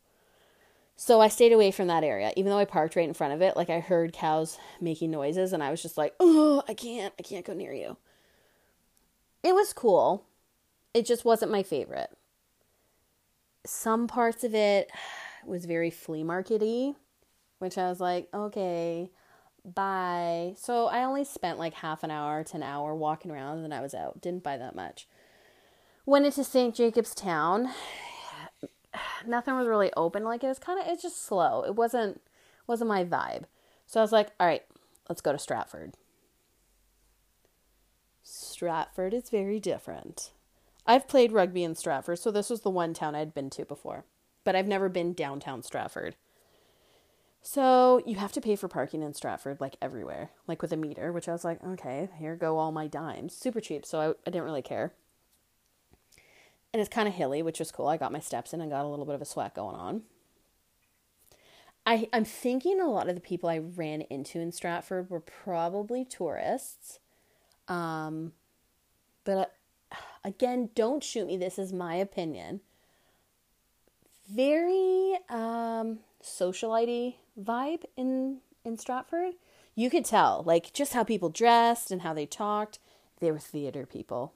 So 0.95 1.21
I 1.21 1.27
stayed 1.27 1.53
away 1.53 1.71
from 1.71 1.87
that 1.87 2.03
area, 2.03 2.33
even 2.35 2.49
though 2.49 2.57
I 2.57 2.65
parked 2.65 2.95
right 2.95 3.07
in 3.07 3.13
front 3.13 3.33
of 3.33 3.41
it. 3.41 3.55
Like 3.55 3.69
I 3.69 3.79
heard 3.79 4.11
cows 4.11 4.57
making 4.81 5.11
noises, 5.11 5.53
and 5.53 5.63
I 5.63 5.69
was 5.69 5.81
just 5.81 5.97
like, 5.97 6.15
oh, 6.19 6.63
I 6.67 6.73
can't, 6.73 7.13
I 7.19 7.21
can't 7.21 7.45
go 7.45 7.53
near 7.53 7.71
you. 7.71 7.95
It 9.43 9.53
was 9.53 9.71
cool. 9.71 10.25
It 10.93 11.05
just 11.05 11.23
wasn't 11.23 11.51
my 11.51 11.63
favorite 11.63 12.09
some 13.65 14.07
parts 14.07 14.43
of 14.43 14.53
it 14.55 14.89
was 15.45 15.65
very 15.65 15.89
flea 15.89 16.23
markety, 16.23 16.95
which 17.59 17.77
I 17.77 17.89
was 17.89 17.99
like, 17.99 18.27
okay, 18.33 19.09
bye. 19.65 20.53
So 20.57 20.87
I 20.87 21.03
only 21.03 21.23
spent 21.23 21.59
like 21.59 21.75
half 21.75 22.03
an 22.03 22.11
hour 22.11 22.43
to 22.43 22.55
an 22.55 22.63
hour 22.63 22.95
walking 22.95 23.31
around 23.31 23.57
and 23.57 23.63
then 23.63 23.73
I 23.73 23.81
was 23.81 23.93
out. 23.93 24.21
Didn't 24.21 24.43
buy 24.43 24.57
that 24.57 24.75
much. 24.75 25.07
Went 26.05 26.25
into 26.25 26.43
St. 26.43 26.73
Jacobs 26.75 27.13
Town. 27.13 27.69
Nothing 29.27 29.55
was 29.55 29.67
really 29.67 29.91
open. 29.95 30.23
Like 30.23 30.43
it 30.43 30.47
was 30.47 30.59
kind 30.59 30.79
of 30.79 30.87
it's 30.87 31.03
just 31.03 31.23
slow. 31.23 31.63
It 31.63 31.75
wasn't 31.75 32.21
wasn't 32.67 32.89
my 32.89 33.03
vibe. 33.03 33.43
So 33.85 33.99
I 33.99 34.03
was 34.03 34.11
like, 34.11 34.29
all 34.39 34.47
right, 34.47 34.63
let's 35.07 35.21
go 35.21 35.31
to 35.31 35.39
Stratford. 35.39 35.95
Stratford 38.21 39.13
is 39.13 39.29
very 39.29 39.59
different. 39.59 40.31
I've 40.85 41.07
played 41.07 41.31
rugby 41.31 41.63
in 41.63 41.75
Stratford, 41.75 42.19
so 42.19 42.31
this 42.31 42.49
was 42.49 42.61
the 42.61 42.69
one 42.69 42.93
town 42.93 43.15
I'd 43.15 43.33
been 43.33 43.49
to 43.51 43.65
before. 43.65 44.05
But 44.43 44.55
I've 44.55 44.67
never 44.67 44.89
been 44.89 45.13
downtown 45.13 45.63
Stratford. 45.63 46.15
So 47.41 48.01
you 48.05 48.15
have 48.15 48.33
to 48.33 48.41
pay 48.41 48.55
for 48.55 48.67
parking 48.67 49.01
in 49.01 49.13
Stratford 49.13 49.61
like 49.61 49.77
everywhere, 49.81 50.31
like 50.47 50.61
with 50.61 50.73
a 50.73 50.77
meter, 50.77 51.11
which 51.11 51.29
I 51.29 51.31
was 51.31 51.45
like, 51.45 51.63
okay, 51.63 52.09
here 52.17 52.35
go 52.35 52.57
all 52.57 52.71
my 52.71 52.87
dimes. 52.87 53.35
Super 53.35 53.61
cheap, 53.61 53.85
so 53.85 53.99
I, 53.99 54.09
I 54.09 54.31
didn't 54.31 54.43
really 54.43 54.61
care. 54.61 54.93
And 56.73 56.81
it's 56.81 56.89
kind 56.89 57.07
of 57.07 57.15
hilly, 57.15 57.41
which 57.41 57.59
was 57.59 57.71
cool. 57.71 57.87
I 57.87 57.97
got 57.97 58.11
my 58.11 58.19
steps 58.19 58.53
in 58.53 58.61
and 58.61 58.69
got 58.69 58.85
a 58.85 58.87
little 58.87 59.05
bit 59.05 59.15
of 59.15 59.21
a 59.21 59.25
sweat 59.25 59.55
going 59.55 59.75
on. 59.75 60.03
I, 61.85 62.07
I'm 62.13 62.25
thinking 62.25 62.79
a 62.79 62.87
lot 62.87 63.09
of 63.09 63.15
the 63.15 63.21
people 63.21 63.49
I 63.49 63.57
ran 63.57 64.01
into 64.01 64.39
in 64.39 64.51
Stratford 64.51 65.09
were 65.09 65.21
probably 65.21 66.05
tourists. 66.05 66.99
Um, 67.67 68.33
but 69.23 69.55
uh, 69.91 69.95
again, 70.23 70.69
don't 70.75 71.03
shoot 71.03 71.25
me. 71.25 71.37
This 71.37 71.57
is 71.57 71.73
my 71.73 71.95
opinion. 71.95 72.61
Very 74.29 75.17
um, 75.29 75.99
socialite 76.21 77.15
vibe 77.39 77.83
in 77.97 78.39
in 78.63 78.77
Stratford. 78.77 79.33
You 79.75 79.89
could 79.89 80.05
tell, 80.05 80.43
like 80.45 80.73
just 80.73 80.93
how 80.93 81.03
people 81.03 81.29
dressed 81.29 81.91
and 81.91 82.01
how 82.01 82.13
they 82.13 82.25
talked. 82.25 82.79
They 83.19 83.31
were 83.31 83.39
theater 83.39 83.85
people. 83.85 84.33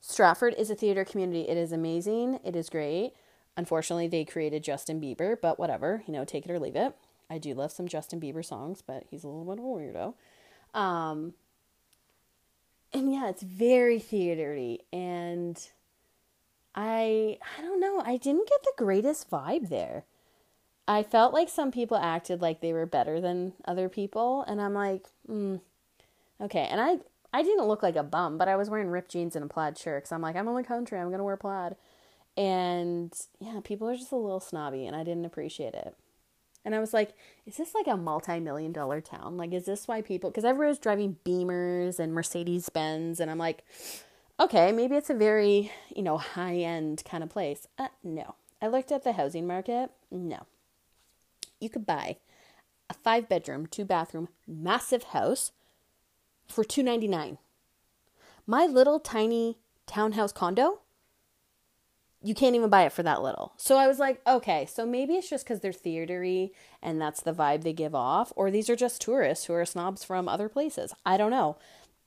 Stratford 0.00 0.54
is 0.58 0.70
a 0.70 0.74
theater 0.74 1.04
community. 1.04 1.48
It 1.48 1.56
is 1.56 1.72
amazing. 1.72 2.38
It 2.44 2.54
is 2.54 2.68
great. 2.68 3.12
Unfortunately, 3.56 4.08
they 4.08 4.24
created 4.24 4.64
Justin 4.64 5.00
Bieber, 5.00 5.36
but 5.40 5.58
whatever, 5.58 6.02
you 6.06 6.12
know, 6.12 6.24
take 6.24 6.44
it 6.44 6.50
or 6.50 6.58
leave 6.58 6.76
it. 6.76 6.94
I 7.30 7.38
do 7.38 7.54
love 7.54 7.72
some 7.72 7.88
Justin 7.88 8.20
Bieber 8.20 8.44
songs, 8.44 8.82
but 8.86 9.04
he's 9.10 9.24
a 9.24 9.28
little 9.28 9.44
bit 9.44 9.60
of 9.60 9.64
a 9.64 9.68
weirdo. 9.68 10.14
Um, 10.78 11.34
and 12.92 13.12
yeah, 13.12 13.28
it's 13.28 13.42
very 13.42 13.98
theatery, 13.98 14.78
and 14.92 15.58
I 16.74 17.38
I 17.58 17.62
don't 17.62 17.80
know, 17.80 18.02
I 18.04 18.16
didn't 18.16 18.48
get 18.48 18.62
the 18.62 18.72
greatest 18.76 19.30
vibe 19.30 19.68
there. 19.68 20.04
I 20.86 21.02
felt 21.02 21.32
like 21.32 21.48
some 21.48 21.70
people 21.70 21.96
acted 21.96 22.42
like 22.42 22.60
they 22.60 22.72
were 22.72 22.86
better 22.86 23.20
than 23.20 23.54
other 23.64 23.88
people, 23.88 24.44
and 24.46 24.60
I'm 24.60 24.74
like, 24.74 25.06
mm, 25.28 25.60
okay. 26.40 26.66
And 26.70 26.80
I 26.80 26.98
I 27.32 27.42
didn't 27.42 27.66
look 27.66 27.82
like 27.82 27.96
a 27.96 28.02
bum, 28.02 28.38
but 28.38 28.48
I 28.48 28.56
was 28.56 28.70
wearing 28.70 28.88
ripped 28.88 29.10
jeans 29.10 29.34
and 29.34 29.44
a 29.44 29.48
plaid 29.48 29.78
shirt 29.78 30.04
because 30.04 30.12
I'm 30.12 30.22
like, 30.22 30.36
I'm 30.36 30.46
the 30.46 30.62
country, 30.62 30.98
I'm 30.98 31.10
gonna 31.10 31.24
wear 31.24 31.36
plaid. 31.36 31.76
And 32.36 33.12
yeah, 33.40 33.60
people 33.62 33.88
are 33.88 33.96
just 33.96 34.12
a 34.12 34.16
little 34.16 34.40
snobby 34.40 34.86
and 34.86 34.96
I 34.96 35.04
didn't 35.04 35.24
appreciate 35.24 35.74
it. 35.74 35.96
And 36.64 36.74
I 36.74 36.80
was 36.80 36.94
like, 36.94 37.14
is 37.46 37.56
this 37.56 37.74
like 37.74 37.86
a 37.86 37.96
multi 37.96 38.40
million 38.40 38.72
dollar 38.72 39.00
town? 39.00 39.36
Like, 39.36 39.52
is 39.52 39.66
this 39.66 39.86
why 39.86 40.00
people, 40.00 40.30
because 40.30 40.44
everyone's 40.44 40.78
driving 40.78 41.16
Beamers 41.24 41.98
and 41.98 42.14
Mercedes 42.14 42.68
Benz. 42.70 43.20
And 43.20 43.30
I'm 43.30 43.38
like, 43.38 43.64
okay, 44.40 44.72
maybe 44.72 44.96
it's 44.96 45.10
a 45.10 45.14
very, 45.14 45.70
you 45.94 46.02
know, 46.02 46.16
high 46.16 46.56
end 46.56 47.02
kind 47.04 47.22
of 47.22 47.30
place. 47.30 47.68
Uh, 47.78 47.88
no. 48.02 48.34
I 48.62 48.68
looked 48.68 48.92
at 48.92 49.04
the 49.04 49.12
housing 49.12 49.46
market. 49.46 49.90
No. 50.10 50.46
You 51.64 51.70
could 51.70 51.86
buy 51.86 52.18
a 52.90 52.94
five 52.94 53.26
bedroom, 53.26 53.66
two 53.66 53.86
bathroom, 53.86 54.28
massive 54.46 55.04
house 55.04 55.52
for 56.46 56.62
299 56.62 57.38
My 58.46 58.66
little 58.66 59.00
tiny 59.00 59.56
townhouse 59.86 60.30
condo 60.30 60.80
you 62.22 62.34
can't 62.34 62.56
even 62.56 62.70
buy 62.70 62.84
it 62.84 62.92
for 62.92 63.02
that 63.02 63.22
little. 63.22 63.52
So 63.58 63.76
I 63.76 63.86
was 63.86 63.98
like, 63.98 64.22
okay, 64.26 64.64
so 64.64 64.86
maybe 64.86 65.12
it's 65.12 65.28
just 65.28 65.44
because 65.44 65.60
they're 65.60 65.72
theatery 65.72 66.52
and 66.82 66.98
that's 66.98 67.20
the 67.20 67.34
vibe 67.34 67.62
they 67.62 67.74
give 67.74 67.94
off, 67.94 68.32
or 68.34 68.50
these 68.50 68.70
are 68.70 68.76
just 68.76 69.02
tourists 69.02 69.44
who 69.44 69.52
are 69.52 69.66
snobs 69.66 70.04
from 70.04 70.26
other 70.26 70.48
places. 70.48 70.94
I 71.04 71.18
don't 71.18 71.30
know. 71.30 71.58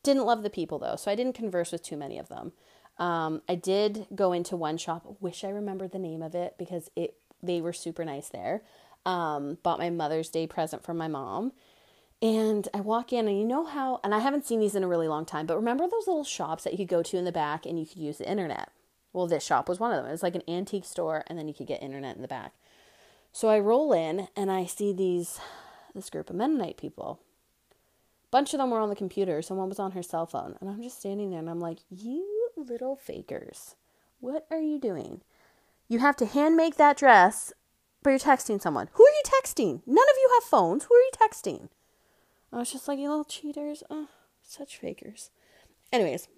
Didn't 0.02 0.26
love 0.26 0.42
the 0.42 0.50
people 0.50 0.80
though, 0.80 0.96
so 0.96 1.12
I 1.12 1.16
didn't 1.16 1.36
converse 1.36 1.72
with 1.72 1.84
too 1.84 1.98
many 1.98 2.18
of 2.18 2.30
them. 2.30 2.54
Um, 2.98 3.44
I 3.48 3.54
did 3.54 4.08
go 4.16 4.34
into 4.34 4.56
one 4.56 4.78
shop. 4.78 5.18
Wish 5.20 5.44
I 5.44 5.50
remembered 5.50 5.92
the 5.92 6.00
name 6.00 6.24
of 6.24 6.34
it 6.34 6.56
because 6.58 6.90
it 6.96 7.18
they 7.44 7.62
were 7.62 7.74
super 7.74 8.04
nice 8.04 8.30
there. 8.30 8.64
Um, 9.08 9.58
bought 9.64 9.80
my 9.80 9.90
Mother's 9.90 10.30
Day 10.30 10.46
present 10.46 10.84
from 10.84 10.98
my 10.98 11.08
mom. 11.08 11.54
And 12.22 12.68
I 12.74 12.82
walk 12.82 13.14
in, 13.14 13.28
and 13.28 13.40
you 13.40 13.46
know 13.46 13.66
how, 13.66 14.00
and 14.04 14.14
I 14.14 14.20
haven't 14.20 14.46
seen 14.46 14.60
these 14.60 14.76
in 14.76 14.84
a 14.84 14.88
really 14.88 15.08
long 15.08 15.26
time, 15.26 15.46
but 15.46 15.56
remember 15.56 15.88
those 15.88 16.08
little 16.08 16.24
shops 16.24 16.64
that 16.64 16.74
you 16.74 16.78
could 16.78 16.88
go 16.88 17.04
to 17.04 17.18
in 17.18 17.26
the 17.26 17.32
back 17.32 17.66
and 17.66 17.80
you 17.80 17.86
could 17.86 18.00
use 18.00 18.18
the 18.18 18.30
internet? 18.30 18.70
Well, 19.14 19.28
this 19.28 19.46
shop 19.46 19.70
was 19.70 19.80
one 19.80 19.92
of 19.92 19.98
them. 19.98 20.08
It 20.08 20.12
was 20.12 20.24
like 20.24 20.36
an 20.36 20.42
antique 20.48 20.84
store, 20.84 21.24
and 21.28 21.40
then 21.40 21.48
you 21.48 21.54
could 21.54 21.68
get 21.68 21.82
internet 21.82 22.16
in 22.16 22.22
the 22.22 22.28
back. 22.28 22.54
So 23.32 23.50
I 23.50 23.60
roll 23.60 23.94
in 23.94 24.28
and 24.36 24.52
I 24.52 24.66
see 24.66 24.92
these 24.92 25.40
this 25.94 26.10
group 26.10 26.30
of 26.30 26.36
Mennonite 26.36 26.78
people. 26.78 27.20
A 27.72 28.32
bunch 28.32 28.54
of 28.54 28.60
them 28.60 28.72
were 28.72 28.80
on 28.80 28.90
the 28.90 28.96
computer. 28.96 29.42
Someone 29.42 29.70
was 29.70 29.80
on 29.80 29.92
her 29.92 30.04
cell 30.04 30.26
phone, 30.26 30.56
and 30.60 30.70
I'm 30.70 30.82
just 30.82 31.00
standing 31.00 31.30
there 31.30 31.40
and 31.40 31.50
I'm 31.50 31.60
like, 31.60 31.80
"You 31.90 32.50
little 32.56 32.96
fakers, 32.96 33.76
what 34.20 34.48
are 34.50 34.60
you 34.60 34.80
doing? 34.80 35.22
You 35.88 36.00
have 36.00 36.18
to 36.18 36.26
hand 36.26 36.58
make 36.58 36.76
that 36.76 36.98
dress, 36.98 37.54
but 38.08 38.12
you're 38.12 38.20
texting 38.20 38.62
someone. 38.62 38.88
Who 38.94 39.04
are 39.04 39.10
you 39.10 39.22
texting? 39.26 39.82
None 39.86 39.98
of 39.98 40.16
you 40.22 40.30
have 40.36 40.44
phones. 40.46 40.86
Who 40.86 40.96
are 40.96 40.98
you 40.98 41.12
texting?" 41.12 41.68
I 42.54 42.60
was 42.60 42.72
just 42.72 42.88
like, 42.88 43.00
"You 43.00 43.10
little 43.10 43.26
cheaters! 43.26 43.84
Oh, 43.90 44.08
such 44.42 44.78
fakers." 44.78 45.30
Anyways, 45.92 46.30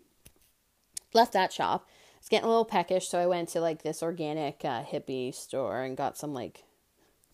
left 1.14 1.32
that 1.34 1.54
shop 1.54 1.88
It's 2.18 2.28
getting 2.28 2.46
a 2.46 2.50
little 2.50 2.66
peckish, 2.66 3.08
so 3.08 3.20
I 3.20 3.28
went 3.28 3.50
to 3.50 3.62
like 3.62 3.84
this 3.84 4.02
organic 4.02 4.66
uh, 4.66 4.84
hippie 4.84 5.32
store 5.32 5.84
and 5.84 5.96
got 5.96 6.18
some 6.18 6.34
like 6.34 6.64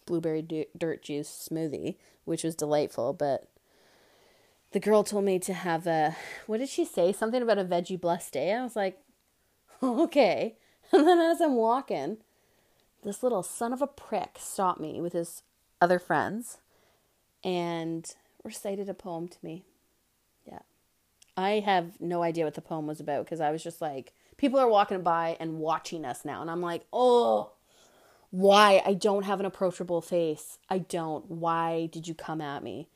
blueberry 0.06 0.42
d- 0.42 0.68
dirt 0.78 1.02
juice 1.02 1.48
smoothie, 1.50 1.96
which 2.26 2.44
was 2.44 2.56
delightful. 2.56 3.14
But 3.14 3.48
the 4.72 4.82
girl 4.82 5.06
told 5.06 5.24
me 5.24 5.40
to 5.40 5.54
have 5.54 5.88
a 5.88 6.14
what 6.46 6.58
did 6.58 6.68
she 6.68 6.84
say? 6.84 7.14
Something 7.14 7.42
about 7.42 7.58
a 7.58 7.64
veggie 7.64 8.02
blessed 8.02 8.34
day. 8.34 8.54
I 8.54 8.64
was 8.64 8.76
like, 8.76 9.00
okay. 9.82 10.58
And 10.92 11.08
then 11.08 11.20
as 11.20 11.40
I'm 11.40 11.56
walking, 11.56 12.18
this 13.06 13.24
little 13.24 13.44
son 13.44 13.72
of 13.72 13.82
a 13.82 13.88
prick 13.88 14.38
stopped 14.40 14.82
me 14.82 15.00
with 15.00 15.14
his 15.14 15.44
other 15.80 16.00
friends 16.00 16.58
and 17.44 18.14
recited 18.44 18.90
a 18.90 18.94
poem 18.94 19.28
to 19.28 19.38
me. 19.44 19.64
Yeah. 20.46 20.60
I 21.38 21.60
have 21.60 22.02
no 22.02 22.24
idea 22.24 22.46
what 22.46 22.56
the 22.56 22.62
poem 22.62 22.88
was 22.88 23.00
about 23.00 23.26
because 23.26 23.40
I 23.40 23.52
was 23.52 23.64
just 23.64 23.82
like, 23.82 24.14
people 24.38 24.60
are 24.60 24.68
walking 24.68 25.02
by 25.02 25.38
and 25.40 25.60
watching 25.60 26.04
us 26.04 26.26
now. 26.26 26.42
And 26.42 26.50
I'm 26.50 26.62
like, 26.62 26.84
oh, 26.92 27.52
why? 28.32 28.82
I 28.86 28.94
don't 28.94 29.24
have 29.24 29.40
an 29.40 29.46
approachable 29.46 30.02
face. 30.02 30.58
I 30.70 30.80
don't. 30.80 31.30
Why 31.30 31.88
did 31.92 32.08
you 32.08 32.16
come 32.16 32.42
at 32.42 32.64
me? 32.64 32.90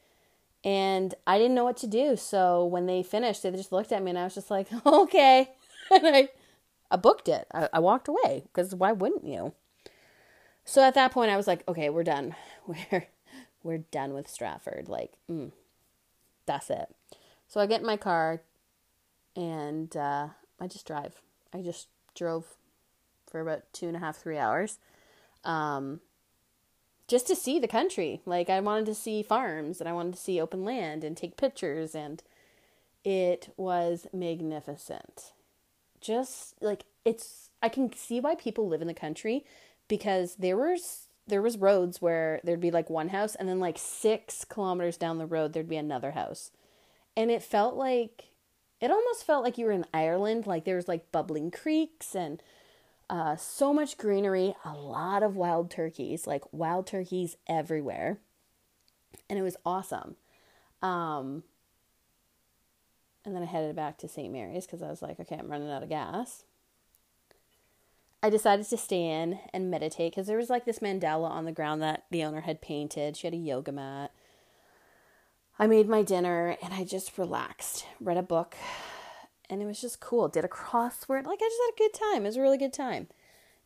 And 0.63 1.13
I 1.25 1.37
didn't 1.37 1.55
know 1.55 1.63
what 1.63 1.77
to 1.77 1.87
do. 1.87 2.15
So 2.17 2.65
when 2.65 2.87
they 2.87 3.03
finished, 3.03 3.43
they 3.43 3.51
just 3.51 3.71
looked 3.71 3.91
at 3.91 4.03
me 4.03 4.09
and 4.09 4.19
I 4.19 4.23
was 4.23 4.35
just 4.35 4.51
like, 4.51 4.67
okay. 4.85 5.51
And 5.91 6.05
I, 6.05 6.29
I 6.91 6.97
booked 6.97 7.27
it. 7.27 7.47
I, 7.51 7.67
I 7.73 7.79
walked 7.79 8.07
away 8.07 8.43
because 8.43 8.75
why 8.75 8.91
wouldn't 8.91 9.25
you? 9.25 9.53
So 10.65 10.83
at 10.83 10.93
that 10.95 11.11
point, 11.11 11.31
I 11.31 11.37
was 11.37 11.47
like, 11.47 11.67
okay, 11.67 11.89
we're 11.89 12.03
done. 12.03 12.35
We're, 12.67 13.07
we're 13.63 13.79
done 13.79 14.13
with 14.13 14.29
Stratford. 14.29 14.87
Like, 14.87 15.13
mm, 15.29 15.51
that's 16.45 16.69
it. 16.69 16.93
So 17.47 17.59
I 17.59 17.65
get 17.65 17.81
in 17.81 17.87
my 17.87 17.97
car 17.97 18.41
and 19.35 19.95
uh, 19.97 20.27
I 20.59 20.67
just 20.67 20.85
drive. 20.85 21.15
I 21.51 21.63
just 21.63 21.87
drove 22.13 22.45
for 23.25 23.41
about 23.41 23.63
two 23.73 23.87
and 23.87 23.95
a 23.95 23.99
half, 23.99 24.17
three 24.17 24.37
hours. 24.37 24.77
Um, 25.43 26.01
just 27.09 27.25
to 27.27 27.35
see 27.35 27.59
the 27.59 27.67
country. 27.67 28.21
Like 28.25 28.49
I 28.49 28.59
wanted 28.61 28.85
to 28.85 28.95
see 28.95 29.23
farms 29.23 29.81
and 29.81 29.89
I 29.89 29.93
wanted 29.93 30.13
to 30.13 30.19
see 30.19 30.39
open 30.39 30.63
land 30.63 31.03
and 31.03 31.17
take 31.17 31.35
pictures 31.35 31.95
and 31.95 32.21
it 33.03 33.51
was 33.57 34.07
magnificent. 34.13 35.33
Just 35.99 36.53
like 36.61 36.85
it's 37.03 37.49
I 37.61 37.67
can 37.67 37.91
see 37.93 38.19
why 38.19 38.35
people 38.35 38.67
live 38.67 38.81
in 38.81 38.87
the 38.87 38.93
country 38.93 39.43
because 39.89 40.35
there 40.35 40.55
was 40.55 41.07
there 41.27 41.41
was 41.41 41.57
roads 41.57 42.01
where 42.01 42.39
there'd 42.43 42.61
be 42.61 42.71
like 42.71 42.89
one 42.89 43.09
house 43.09 43.35
and 43.35 43.47
then 43.47 43.59
like 43.59 43.77
6 43.77 44.45
kilometers 44.45 44.97
down 44.97 45.19
the 45.19 45.27
road 45.27 45.53
there'd 45.53 45.69
be 45.69 45.75
another 45.75 46.11
house. 46.11 46.51
And 47.15 47.29
it 47.29 47.43
felt 47.43 47.75
like 47.75 48.29
it 48.79 48.89
almost 48.89 49.25
felt 49.25 49.43
like 49.43 49.57
you 49.57 49.65
were 49.65 49.71
in 49.73 49.85
Ireland, 49.93 50.47
like 50.47 50.63
there 50.63 50.77
was 50.77 50.87
like 50.87 51.11
bubbling 51.11 51.51
creeks 51.51 52.15
and 52.15 52.41
uh, 53.09 53.35
so 53.35 53.73
much 53.73 53.97
greenery, 53.97 54.55
a 54.63 54.73
lot 54.73 55.21
of 55.21 55.35
wild 55.35 55.69
turkeys, 55.69 56.25
like 56.25 56.43
wild 56.51 56.87
turkeys 56.87 57.35
everywhere. 57.47 58.19
And 59.29 59.37
it 59.37 59.41
was 59.41 59.57
awesome. 59.65 60.15
Um, 60.81 61.43
and 63.25 63.35
then 63.35 63.43
I 63.43 63.45
headed 63.45 63.75
back 63.75 63.97
to 63.99 64.07
St. 64.07 64.31
Mary's 64.31 64.65
because 64.65 64.81
I 64.81 64.89
was 64.89 65.01
like, 65.01 65.19
okay, 65.19 65.35
I'm 65.37 65.49
running 65.49 65.69
out 65.69 65.83
of 65.83 65.89
gas. 65.89 66.43
I 68.21 68.29
decided 68.29 68.67
to 68.67 68.77
stay 68.77 69.05
in 69.05 69.39
and 69.53 69.71
meditate 69.71 70.11
because 70.11 70.27
there 70.27 70.37
was 70.37 70.49
like 70.49 70.65
this 70.65 70.79
mandala 70.79 71.29
on 71.29 71.45
the 71.45 71.51
ground 71.51 71.81
that 71.81 72.03
the 72.11 72.23
owner 72.23 72.41
had 72.41 72.61
painted. 72.61 73.15
She 73.15 73.27
had 73.27 73.33
a 73.33 73.37
yoga 73.37 73.71
mat. 73.71 74.11
I 75.57 75.67
made 75.67 75.87
my 75.87 76.03
dinner 76.03 76.57
and 76.61 76.73
I 76.73 76.83
just 76.83 77.17
relaxed, 77.17 77.85
read 77.99 78.17
a 78.17 78.21
book, 78.21 78.55
and 79.49 79.61
it 79.61 79.65
was 79.65 79.81
just 79.81 79.99
cool. 79.99 80.27
Did 80.27 80.45
a 80.45 80.49
crossword. 80.49 81.25
Like, 81.25 81.39
I 81.41 81.49
just 81.49 81.61
had 81.65 81.73
a 81.73 81.89
good 81.89 81.93
time. 81.93 82.23
It 82.23 82.29
was 82.29 82.37
a 82.37 82.41
really 82.41 82.57
good 82.57 82.73
time. 82.73 83.07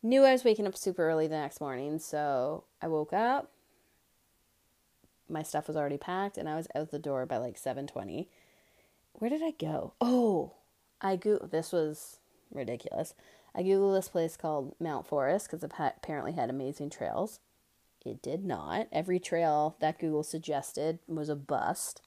Knew 0.02 0.24
I 0.24 0.32
was 0.32 0.44
waking 0.44 0.66
up 0.66 0.76
super 0.76 1.08
early 1.08 1.26
the 1.26 1.36
next 1.36 1.60
morning, 1.60 1.98
so 1.98 2.64
I 2.82 2.88
woke 2.88 3.12
up. 3.12 3.50
My 5.28 5.42
stuff 5.42 5.66
was 5.66 5.76
already 5.76 5.96
packed, 5.96 6.36
and 6.36 6.48
I 6.48 6.56
was 6.56 6.68
out 6.74 6.90
the 6.90 6.98
door 6.98 7.26
by 7.26 7.38
like 7.38 7.60
7.20. 7.60 8.26
Where 9.14 9.30
did 9.30 9.42
I 9.42 9.52
go? 9.52 9.94
Oh, 10.00 10.52
I 11.00 11.16
go. 11.16 11.38
This 11.50 11.72
was 11.72 12.18
ridiculous. 12.52 13.14
I 13.54 13.62
googled 13.62 13.94
this 13.94 14.08
place 14.08 14.36
called 14.36 14.74
Mount 14.80 15.06
Forest 15.06 15.46
because 15.46 15.62
it 15.62 15.72
apparently 15.78 16.32
had 16.32 16.50
amazing 16.50 16.90
trails. 16.90 17.40
It 18.04 18.20
did 18.20 18.44
not. 18.44 18.88
Every 18.92 19.18
trail 19.18 19.76
that 19.80 19.98
Google 19.98 20.22
suggested 20.22 20.98
was 21.06 21.28
a 21.28 21.36
bust. 21.36 22.02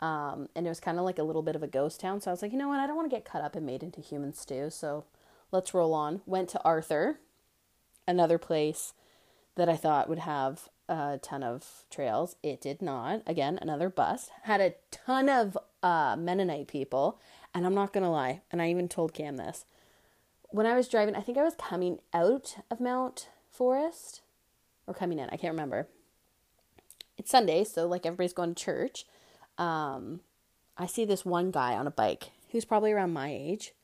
Um, 0.00 0.48
and 0.54 0.66
it 0.66 0.70
was 0.70 0.80
kind 0.80 0.98
of 0.98 1.04
like 1.04 1.18
a 1.18 1.22
little 1.22 1.42
bit 1.42 1.56
of 1.56 1.62
a 1.62 1.68
ghost 1.68 2.00
town. 2.00 2.20
So 2.20 2.30
I 2.30 2.32
was 2.32 2.42
like, 2.42 2.52
you 2.52 2.58
know 2.58 2.68
what? 2.68 2.80
I 2.80 2.86
don't 2.86 2.96
want 2.96 3.10
to 3.10 3.14
get 3.14 3.24
cut 3.24 3.42
up 3.42 3.54
and 3.54 3.64
made 3.64 3.82
into 3.82 4.00
human 4.00 4.32
stew. 4.32 4.70
So 4.70 5.04
let's 5.52 5.74
roll 5.74 5.94
on. 5.94 6.22
Went 6.26 6.48
to 6.50 6.62
Arthur, 6.62 7.20
another 8.06 8.38
place 8.38 8.94
that 9.56 9.68
I 9.68 9.76
thought 9.76 10.08
would 10.08 10.20
have 10.20 10.68
a 10.88 11.18
ton 11.22 11.42
of 11.42 11.84
trails. 11.90 12.36
It 12.42 12.60
did 12.60 12.82
not. 12.82 13.22
Again, 13.26 13.58
another 13.60 13.88
bust. 13.88 14.30
Had 14.42 14.60
a 14.60 14.74
ton 14.90 15.28
of 15.28 15.56
uh, 15.82 16.16
Mennonite 16.18 16.68
people. 16.68 17.20
And 17.54 17.66
I'm 17.66 17.74
not 17.74 17.92
going 17.92 18.04
to 18.04 18.10
lie. 18.10 18.40
And 18.50 18.60
I 18.60 18.70
even 18.70 18.88
told 18.88 19.14
Cam 19.14 19.36
this. 19.36 19.64
When 20.52 20.66
I 20.66 20.74
was 20.74 20.88
driving, 20.88 21.14
I 21.14 21.20
think 21.20 21.38
I 21.38 21.44
was 21.44 21.54
coming 21.54 21.98
out 22.12 22.56
of 22.70 22.80
Mount 22.80 23.28
Forest 23.50 24.22
or 24.86 24.94
coming 24.94 25.18
in. 25.18 25.28
I 25.30 25.36
can't 25.36 25.52
remember. 25.52 25.86
It's 27.16 27.30
Sunday, 27.30 27.64
so 27.64 27.86
like 27.86 28.04
everybody's 28.04 28.32
going 28.32 28.54
to 28.54 28.64
church. 28.64 29.04
Um, 29.58 30.20
I 30.76 30.86
see 30.86 31.04
this 31.04 31.24
one 31.24 31.50
guy 31.50 31.74
on 31.74 31.86
a 31.86 31.90
bike 31.90 32.30
who's 32.50 32.64
probably 32.64 32.90
around 32.90 33.12
my 33.12 33.30
age, 33.30 33.74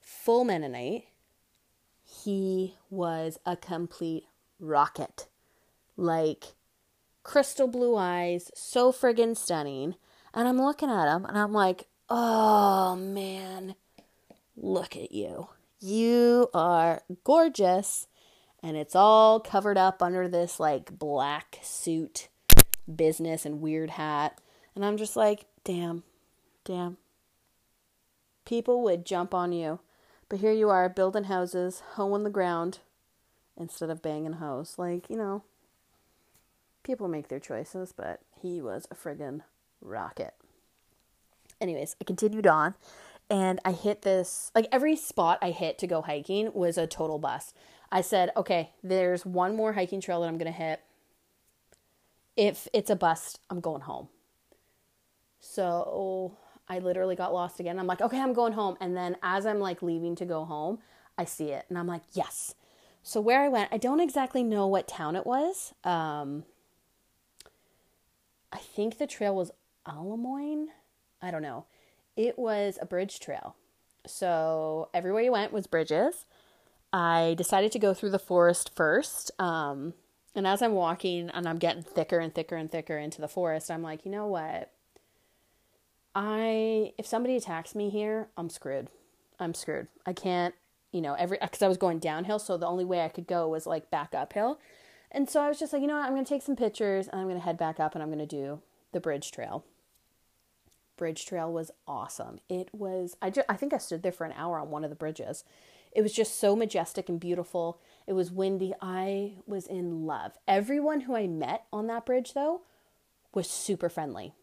full 0.00 0.44
Mennonite. 0.44 1.06
He 2.04 2.76
was 2.88 3.38
a 3.44 3.56
complete 3.56 4.26
rocket. 4.60 5.26
Like 5.96 6.54
crystal 7.22 7.66
blue 7.66 7.96
eyes, 7.96 8.50
so 8.54 8.92
friggin' 8.92 9.36
stunning. 9.36 9.96
And 10.32 10.46
I'm 10.46 10.60
looking 10.60 10.90
at 10.90 11.12
him 11.12 11.24
and 11.24 11.36
I'm 11.36 11.52
like, 11.52 11.86
oh 12.08 12.94
man, 12.94 13.74
look 14.60 14.96
at 14.96 15.12
you. 15.12 15.48
You 15.80 16.48
are 16.54 17.02
gorgeous. 17.24 18.06
And 18.62 18.76
it's 18.76 18.94
all 18.94 19.40
covered 19.40 19.78
up 19.78 20.02
under 20.02 20.28
this 20.28 20.60
like 20.60 20.98
black 20.98 21.58
suit 21.62 22.28
business 22.94 23.46
and 23.46 23.60
weird 23.60 23.90
hat. 23.90 24.38
And 24.74 24.84
I'm 24.84 24.98
just 24.98 25.16
like, 25.16 25.46
damn, 25.64 26.02
damn. 26.64 26.98
People 28.44 28.82
would 28.82 29.06
jump 29.06 29.34
on 29.34 29.52
you. 29.52 29.80
But 30.28 30.40
here 30.40 30.52
you 30.52 30.68
are 30.68 30.88
building 30.88 31.24
houses, 31.24 31.82
hoeing 31.94 32.22
the 32.22 32.30
ground 32.30 32.78
instead 33.56 33.90
of 33.90 34.02
banging 34.02 34.34
hoes. 34.34 34.74
Like, 34.78 35.10
you 35.10 35.16
know, 35.16 35.42
people 36.84 37.08
make 37.08 37.28
their 37.28 37.40
choices, 37.40 37.92
but 37.96 38.20
he 38.40 38.60
was 38.60 38.86
a 38.90 38.94
friggin' 38.94 39.40
rocket. 39.80 40.34
Anyways, 41.60 41.96
I 42.00 42.04
continued 42.04 42.46
on 42.46 42.74
and 43.30 43.60
I 43.64 43.72
hit 43.72 44.02
this 44.02 44.50
like 44.54 44.66
every 44.72 44.96
spot 44.96 45.38
I 45.40 45.50
hit 45.50 45.78
to 45.78 45.86
go 45.86 46.02
hiking 46.02 46.50
was 46.52 46.76
a 46.76 46.86
total 46.86 47.18
bust. 47.18 47.54
I 47.92 48.00
said, 48.00 48.30
okay, 48.36 48.72
there's 48.82 49.24
one 49.24 49.56
more 49.56 49.72
hiking 49.72 50.00
trail 50.00 50.20
that 50.20 50.28
I'm 50.28 50.38
gonna 50.38 50.50
hit. 50.50 50.80
If 52.36 52.68
it's 52.72 52.90
a 52.90 52.96
bust, 52.96 53.40
I'm 53.48 53.60
going 53.60 53.82
home. 53.82 54.08
So 55.38 56.36
I 56.68 56.78
literally 56.78 57.16
got 57.16 57.32
lost 57.32 57.60
again. 57.60 57.78
I'm 57.78 57.86
like, 57.86 58.00
okay, 58.00 58.20
I'm 58.20 58.32
going 58.32 58.52
home. 58.52 58.76
And 58.80 58.96
then 58.96 59.16
as 59.22 59.46
I'm 59.46 59.60
like 59.60 59.82
leaving 59.82 60.14
to 60.16 60.24
go 60.24 60.44
home, 60.44 60.78
I 61.16 61.24
see 61.24 61.50
it 61.50 61.66
and 61.68 61.78
I'm 61.78 61.86
like, 61.86 62.02
yes. 62.12 62.54
So 63.02 63.20
where 63.20 63.42
I 63.42 63.48
went, 63.48 63.70
I 63.72 63.78
don't 63.78 64.00
exactly 64.00 64.42
know 64.42 64.66
what 64.66 64.86
town 64.86 65.16
it 65.16 65.26
was. 65.26 65.72
Um, 65.84 66.44
I 68.52 68.58
think 68.58 68.98
the 68.98 69.06
trail 69.06 69.34
was 69.34 69.50
Alamoine. 69.86 70.66
I 71.22 71.30
don't 71.30 71.42
know. 71.42 71.66
It 72.26 72.38
was 72.38 72.78
a 72.82 72.86
bridge 72.86 73.18
trail. 73.18 73.56
So 74.06 74.90
everywhere 74.92 75.22
you 75.22 75.32
went 75.32 75.52
was 75.52 75.66
bridges. 75.66 76.26
I 76.92 77.34
decided 77.38 77.72
to 77.72 77.78
go 77.78 77.94
through 77.94 78.10
the 78.10 78.18
forest 78.18 78.72
first. 78.74 79.30
Um, 79.40 79.94
and 80.34 80.46
as 80.46 80.60
I'm 80.60 80.74
walking 80.74 81.30
and 81.30 81.48
I'm 81.48 81.56
getting 81.56 81.82
thicker 81.82 82.18
and 82.18 82.34
thicker 82.34 82.56
and 82.56 82.70
thicker 82.70 82.98
into 82.98 83.22
the 83.22 83.28
forest, 83.28 83.70
I'm 83.70 83.82
like, 83.82 84.04
you 84.04 84.10
know 84.10 84.26
what? 84.26 84.70
I 86.14 86.92
if 86.98 87.06
somebody 87.06 87.36
attacks 87.36 87.74
me 87.74 87.88
here, 87.88 88.28
I'm 88.36 88.50
screwed. 88.50 88.88
I'm 89.38 89.54
screwed. 89.54 89.86
I 90.04 90.12
can't, 90.12 90.54
you 90.92 91.00
know, 91.00 91.14
every 91.14 91.38
cuz 91.38 91.62
I 91.62 91.68
was 91.68 91.78
going 91.78 92.00
downhill, 92.00 92.38
so 92.38 92.58
the 92.58 92.66
only 92.66 92.84
way 92.84 93.02
I 93.02 93.08
could 93.08 93.26
go 93.26 93.48
was 93.48 93.66
like 93.66 93.90
back 93.90 94.14
uphill. 94.14 94.58
And 95.10 95.30
so 95.30 95.40
I 95.40 95.48
was 95.48 95.58
just 95.58 95.72
like, 95.72 95.80
you 95.80 95.88
know 95.88 95.96
what? 95.96 96.04
I'm 96.04 96.12
going 96.12 96.24
to 96.24 96.28
take 96.28 96.42
some 96.42 96.54
pictures 96.54 97.08
and 97.08 97.20
I'm 97.20 97.28
going 97.28 97.38
to 97.38 97.44
head 97.44 97.56
back 97.56 97.80
up 97.80 97.94
and 97.94 98.02
I'm 98.02 98.10
going 98.10 98.20
to 98.20 98.26
do 98.26 98.60
the 98.92 99.00
bridge 99.00 99.32
trail. 99.32 99.64
Bridge 101.00 101.26
trail 101.26 101.50
was 101.50 101.70
awesome. 101.88 102.38
It 102.48 102.68
was 102.72 103.16
I 103.20 103.30
just 103.30 103.46
I 103.48 103.56
think 103.56 103.72
I 103.72 103.78
stood 103.78 104.02
there 104.02 104.12
for 104.12 104.24
an 104.24 104.34
hour 104.36 104.60
on 104.60 104.70
one 104.70 104.84
of 104.84 104.90
the 104.90 104.96
bridges. 104.96 105.44
It 105.92 106.02
was 106.02 106.12
just 106.12 106.38
so 106.38 106.54
majestic 106.54 107.08
and 107.08 107.18
beautiful. 107.18 107.80
It 108.06 108.12
was 108.12 108.30
windy. 108.30 108.74
I 108.80 109.38
was 109.46 109.66
in 109.66 110.06
love. 110.06 110.38
Everyone 110.46 111.00
who 111.00 111.16
I 111.16 111.26
met 111.26 111.64
on 111.72 111.86
that 111.86 112.06
bridge 112.06 112.34
though 112.34 112.60
was 113.32 113.48
super 113.48 113.88
friendly 113.88 114.34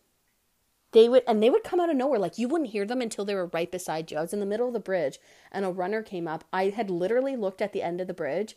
they 0.93 1.09
would 1.09 1.23
and 1.27 1.43
they 1.43 1.49
would 1.49 1.63
come 1.63 1.79
out 1.79 1.89
of 1.89 1.95
nowhere 1.95 2.19
like 2.19 2.37
you 2.37 2.47
wouldn't 2.47 2.71
hear 2.71 2.85
them 2.85 3.01
until 3.01 3.25
they 3.25 3.35
were 3.35 3.47
right 3.47 3.71
beside 3.71 4.09
you 4.09 4.17
i 4.17 4.21
was 4.21 4.33
in 4.33 4.39
the 4.39 4.45
middle 4.45 4.67
of 4.67 4.73
the 4.73 4.79
bridge 4.79 5.19
and 5.51 5.65
a 5.65 5.69
runner 5.69 6.01
came 6.01 6.27
up 6.27 6.43
i 6.53 6.69
had 6.69 6.89
literally 6.89 7.35
looked 7.35 7.61
at 7.61 7.73
the 7.73 7.83
end 7.83 7.99
of 7.99 8.07
the 8.07 8.13
bridge 8.13 8.55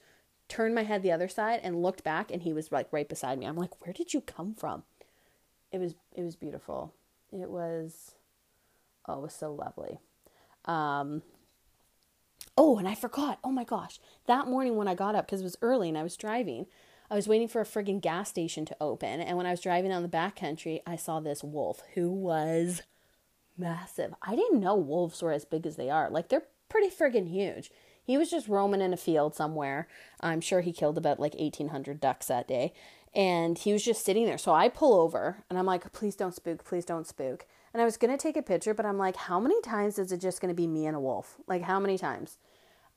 turned 0.49 0.75
my 0.75 0.83
head 0.83 1.03
the 1.03 1.13
other 1.13 1.29
side 1.29 1.61
and 1.63 1.83
looked 1.83 2.05
back 2.05 2.31
and 2.31 2.43
he 2.43 2.53
was 2.53 2.73
like 2.73 2.87
right 2.93 3.09
beside 3.09 3.39
me 3.39 3.47
i'm 3.47 3.57
like 3.57 3.85
where 3.85 3.93
did 3.93 4.15
you 4.15 4.21
come 4.21 4.55
from 4.55 4.85
it 5.73 5.79
was 5.79 5.95
it 6.15 6.23
was 6.23 6.37
beautiful 6.37 6.95
it 7.33 7.51
was 7.51 8.14
oh 9.07 9.19
it 9.19 9.23
was 9.23 9.35
so 9.35 9.53
lovely 9.53 10.01
um 10.64 11.23
oh 12.57 12.79
and 12.79 12.88
i 12.88 12.95
forgot 12.95 13.38
oh 13.45 13.51
my 13.51 13.64
gosh 13.64 13.99
that 14.27 14.47
morning 14.47 14.77
when 14.77 14.88
i 14.88 14.95
got 14.95 15.14
up 15.14 15.27
because 15.27 15.40
it 15.40 15.45
was 15.45 15.57
early 15.62 15.88
and 15.88 15.99
i 15.99 16.03
was 16.03 16.16
driving 16.16 16.66
I 17.11 17.16
was 17.16 17.27
waiting 17.27 17.49
for 17.49 17.61
a 17.61 17.64
friggin' 17.64 18.01
gas 18.01 18.29
station 18.29 18.64
to 18.66 18.77
open, 18.81 19.21
and 19.21 19.37
when 19.37 19.45
I 19.45 19.51
was 19.51 19.61
driving 19.61 19.90
down 19.90 20.03
the 20.03 20.09
back 20.09 20.37
country, 20.37 20.81
I 20.87 20.95
saw 20.95 21.19
this 21.19 21.43
wolf 21.43 21.83
who 21.95 22.09
was 22.09 22.83
massive. 23.59 24.14
I 24.23 24.37
didn't 24.37 24.61
know 24.61 24.77
wolves 24.77 25.21
were 25.21 25.33
as 25.33 25.45
big 25.45 25.66
as 25.66 25.75
they 25.75 25.90
are. 25.90 26.09
Like 26.09 26.29
they're 26.29 26.47
pretty 26.69 26.88
friggin' 26.88 27.29
huge. 27.29 27.73
He 28.03 28.16
was 28.16 28.31
just 28.31 28.49
roaming 28.49 28.81
in 28.81 28.93
a 28.93 28.97
field 28.97 29.35
somewhere. 29.35 29.88
I'm 30.21 30.40
sure 30.40 30.62
he 30.62 30.73
killed 30.73 30.99
about 30.99 31.21
like 31.21 31.35
1800 31.35 32.01
ducks 32.01 32.27
that 32.27 32.49
day. 32.49 32.73
And 33.14 33.59
he 33.59 33.73
was 33.73 33.85
just 33.85 34.05
sitting 34.05 34.25
there. 34.25 34.38
So 34.38 34.53
I 34.53 34.68
pull 34.68 35.01
over 35.01 35.44
and 35.49 35.59
I'm 35.59 35.66
like, 35.66 35.92
please 35.92 36.14
don't 36.14 36.35
spook, 36.35 36.64
please 36.64 36.85
don't 36.85 37.07
spook. 37.07 37.46
And 37.73 37.81
I 37.81 37.85
was 37.85 37.96
going 37.96 38.16
to 38.16 38.20
take 38.20 38.37
a 38.37 38.42
picture, 38.42 38.75
but 38.75 38.87
I'm 38.87 38.99
like, 38.99 39.16
how 39.16 39.40
many 39.40 39.61
times 39.62 39.99
is 39.99 40.12
it 40.12 40.20
just 40.20 40.40
going 40.40 40.49
to 40.49 40.55
be 40.55 40.66
me 40.66 40.87
and 40.87 40.96
a 40.96 41.01
wolf? 41.01 41.37
Like, 41.46 41.62
how 41.62 41.79
many 41.81 41.99
times? 41.99 42.38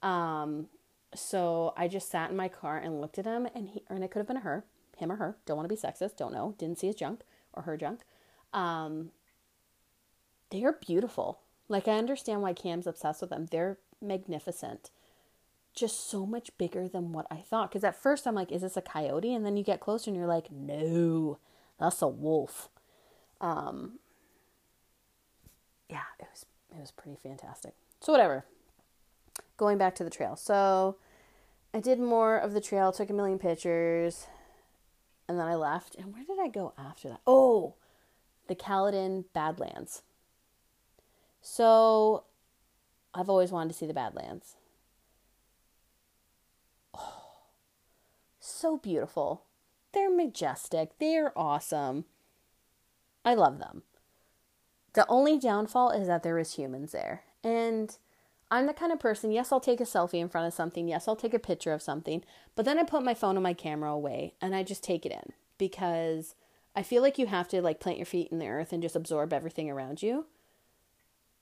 Um, 0.02 0.67
so 1.15 1.73
I 1.78 1.88
just 1.88 2.10
sat 2.10 2.32
in 2.32 2.36
my 2.36 2.47
car 2.47 2.78
and 2.78 2.99
looked 2.99 3.19
at 3.19 3.26
him, 3.26 3.47
and 3.54 3.69
he, 3.69 3.84
and 3.88 4.04
it 4.04 4.10
could 4.12 4.19
have 4.19 4.28
been 4.28 4.38
her, 4.38 4.65
him 4.97 5.12
or 5.12 5.15
her. 5.17 5.38
Don't 5.45 5.58
want 5.58 5.69
to 5.69 5.76
be 5.76 5.80
sexist. 5.80 6.17
Don't 6.17 6.34
know. 6.34 6.56
Didn't 6.58 6.80
see 6.80 6.88
his 6.88 6.95
junk 6.95 7.21
or 7.54 7.63
her 7.63 7.78
junk. 7.78 8.02
Um, 8.52 9.12
they 10.49 10.63
are 10.63 10.73
beautiful. 10.73 11.39
Like 11.69 11.88
I 11.88 11.97
understand 11.97 12.41
why 12.41 12.54
Cam's 12.54 12.88
obsessed 12.88 13.21
with 13.21 13.30
them. 13.30 13.47
They're 13.49 13.78
magnificent. 14.02 14.91
Just 15.76 16.10
so 16.10 16.26
much 16.26 16.52
bigger 16.58 16.88
than 16.88 17.12
what 17.12 17.26
I 17.32 17.38
thought. 17.38 17.70
Because 17.70 17.84
at 17.84 17.96
first 17.96 18.28
I'm 18.28 18.36
like, 18.36 18.52
is 18.52 18.62
this 18.62 18.78
a 18.78 18.82
coyote? 18.82 19.34
And 19.34 19.46
then 19.46 19.58
you 19.58 19.64
get 19.64 19.80
closer 19.80 20.10
and 20.10 20.18
you're 20.18 20.28
like, 20.28 20.52
no, 20.52 21.40
that's 21.80 22.02
a 22.02 22.08
wolf. 22.08 22.70
Um, 23.42 24.00
yeah, 25.90 26.04
it 26.20 26.28
was 26.32 26.46
it 26.76 26.80
was 26.80 26.92
pretty 26.92 27.18
fantastic. 27.22 27.74
So 28.02 28.12
whatever 28.12 28.46
going 29.58 29.78
back 29.78 29.96
to 29.96 30.04
the 30.04 30.10
trail. 30.10 30.36
So 30.36 30.98
I 31.74 31.80
did 31.80 32.00
more 32.00 32.38
of 32.38 32.54
the 32.54 32.62
trail, 32.62 32.92
took 32.92 33.10
a 33.10 33.14
million 33.14 33.40
pictures, 33.40 34.28
and 35.28 35.40
then 35.40 35.48
I 35.48 35.56
left. 35.56 35.96
And 35.96 36.14
where 36.14 36.24
did 36.24 36.40
I 36.40 36.48
go 36.48 36.74
after 36.78 37.10
that? 37.10 37.22
Oh, 37.26 37.76
the 38.48 38.56
Caledon 38.56 39.26
Badlands. 39.34 40.02
So 41.42 42.24
I've 43.14 43.30
always 43.30 43.52
wanted 43.52 43.70
to 43.70 43.78
see 43.78 43.86
the 43.86 43.94
Badlands. 43.94 44.56
Oh, 46.94 47.24
so 48.63 48.78
beautiful. 48.78 49.43
They're 49.91 50.10
majestic. 50.10 50.97
They're 50.97 51.38
awesome. 51.38 52.06
I 53.26 53.36
love 53.36 53.60
them. 53.60 53.84
The 54.93 55.06
only 55.10 55.38
downfall 55.38 55.91
is 55.91 56.08
that 56.08 56.23
there 56.23 56.39
is 56.39 56.56
humans 56.56 56.93
there. 56.93 57.23
And 57.43 57.97
I'm 58.49 58.65
the 58.65 58.73
kind 58.73 58.93
of 58.93 59.02
person, 59.02 59.34
yes, 59.34 59.52
I'll 59.52 59.60
take 59.60 59.82
a 59.82 59.84
selfie 59.84 60.21
in 60.21 60.30
front 60.30 60.47
of 60.47 60.54
something. 60.54 60.88
Yes, 60.88 61.10
I'll 61.10 61.17
take 61.17 61.34
a 61.34 61.39
picture 61.39 61.73
of 61.73 61.82
something. 61.82 62.23
But 62.56 62.63
then 62.63 62.80
I 62.80 62.84
put 62.84 63.04
my 63.04 63.13
phone 63.13 63.36
and 63.36 63.43
my 63.43 63.54
camera 63.54 63.91
away 63.91 64.36
and 64.41 64.56
I 64.56 64.63
just 64.63 64.82
take 64.82 65.06
it 65.06 65.12
in 65.12 65.34
because 65.58 66.34
I 66.73 66.84
feel 66.84 67.02
like 67.02 67.19
you 67.19 67.28
have 67.28 67.49
to 67.49 67.62
like 67.62 67.82
plant 67.82 67.97
your 67.97 68.06
feet 68.06 68.30
in 68.32 68.39
the 68.39 68.47
earth 68.47 68.71
and 68.71 68.82
just 68.82 68.95
absorb 68.95 69.34
everything 69.34 69.69
around 69.69 70.02
you. 70.02 70.28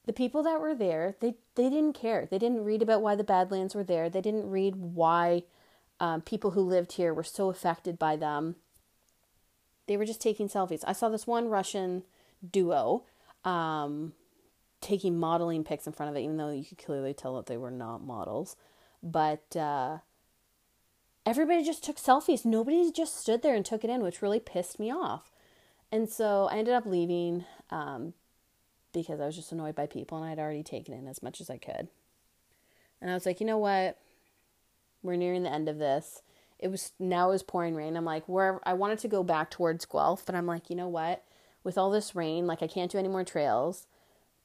The 0.05 0.13
people 0.13 0.41
that 0.41 0.60
were 0.60 0.73
there, 0.73 1.17
they, 1.19 1.36
they 1.53 1.69
didn't 1.69 1.93
care. 1.93 2.27
They 2.31 2.39
didn't 2.39 2.65
read 2.65 2.81
about 2.81 3.03
why 3.03 3.13
the 3.13 3.23
Badlands 3.23 3.75
were 3.75 3.84
there. 3.84 4.10
They 4.10 4.21
didn't 4.21 4.49
read 4.49 4.75
why 4.75 5.43
um, 6.01 6.21
people 6.21 6.51
who 6.51 6.61
lived 6.61 6.93
here 6.93 7.13
were 7.13 7.23
so 7.23 7.49
affected 7.49 7.99
by 7.99 8.15
them. 8.15 8.55
They 9.87 9.97
were 9.97 10.05
just 10.05 10.19
taking 10.19 10.49
selfies. 10.49 10.83
I 10.85 10.93
saw 10.93 11.09
this 11.09 11.27
one 11.27 11.47
Russian 11.47 12.03
duo 12.51 13.03
um, 13.45 14.13
taking 14.81 15.19
modeling 15.19 15.63
pics 15.63 15.85
in 15.85 15.93
front 15.93 16.09
of 16.09 16.15
it, 16.15 16.21
even 16.21 16.37
though 16.37 16.49
you 16.49 16.65
could 16.65 16.79
clearly 16.79 17.13
tell 17.13 17.35
that 17.35 17.45
they 17.45 17.55
were 17.55 17.69
not 17.69 18.03
models. 18.03 18.55
But 19.03 19.55
uh, 19.55 19.99
everybody 21.23 21.63
just 21.63 21.83
took 21.83 21.97
selfies. 21.97 22.45
Nobody 22.45 22.91
just 22.91 23.21
stood 23.21 23.43
there 23.43 23.53
and 23.53 23.63
took 23.63 23.83
it 23.83 23.91
in, 23.91 24.01
which 24.01 24.23
really 24.23 24.39
pissed 24.39 24.79
me 24.79 24.91
off. 24.91 25.31
And 25.91 26.09
so 26.09 26.49
I 26.51 26.57
ended 26.57 26.73
up 26.73 26.87
leaving 26.87 27.45
um, 27.69 28.13
because 28.91 29.19
I 29.21 29.27
was 29.27 29.35
just 29.35 29.51
annoyed 29.51 29.75
by 29.75 29.85
people 29.85 30.17
and 30.17 30.27
I'd 30.27 30.41
already 30.41 30.63
taken 30.63 30.95
in 30.95 31.07
as 31.07 31.21
much 31.21 31.41
as 31.41 31.49
I 31.51 31.57
could. 31.57 31.89
And 32.99 33.11
I 33.11 33.13
was 33.13 33.27
like, 33.27 33.39
you 33.39 33.45
know 33.45 33.59
what? 33.59 33.99
We're 35.03 35.15
nearing 35.15 35.43
the 35.43 35.53
end 35.53 35.69
of 35.69 35.79
this. 35.79 36.21
It 36.59 36.69
was 36.69 36.91
now 36.99 37.29
it 37.29 37.33
was 37.33 37.43
pouring 37.43 37.75
rain. 37.75 37.97
I'm 37.97 38.05
like, 38.05 38.27
where 38.27 38.59
I 38.63 38.73
wanted 38.73 38.99
to 38.99 39.07
go 39.07 39.23
back 39.23 39.49
towards 39.49 39.85
Guelph, 39.85 40.25
but 40.25 40.35
I'm 40.35 40.45
like, 40.45 40.69
you 40.69 40.75
know 40.75 40.87
what? 40.87 41.23
With 41.63 41.77
all 41.77 41.89
this 41.89 42.15
rain, 42.15 42.47
like 42.47 42.61
I 42.61 42.67
can't 42.67 42.91
do 42.91 42.97
any 42.97 43.07
more 43.07 43.23
trails. 43.23 43.87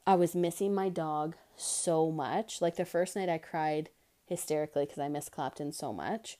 I 0.06 0.14
was 0.14 0.34
missing 0.34 0.74
my 0.74 0.88
dog 0.88 1.36
so 1.56 2.10
much. 2.10 2.62
Like 2.62 2.76
the 2.76 2.84
first 2.84 3.16
night 3.16 3.28
I 3.28 3.38
cried 3.38 3.90
hysterically 4.26 4.84
because 4.84 4.98
I 4.98 5.08
missed 5.08 5.32
Clapton 5.32 5.72
so 5.72 5.92
much. 5.92 6.38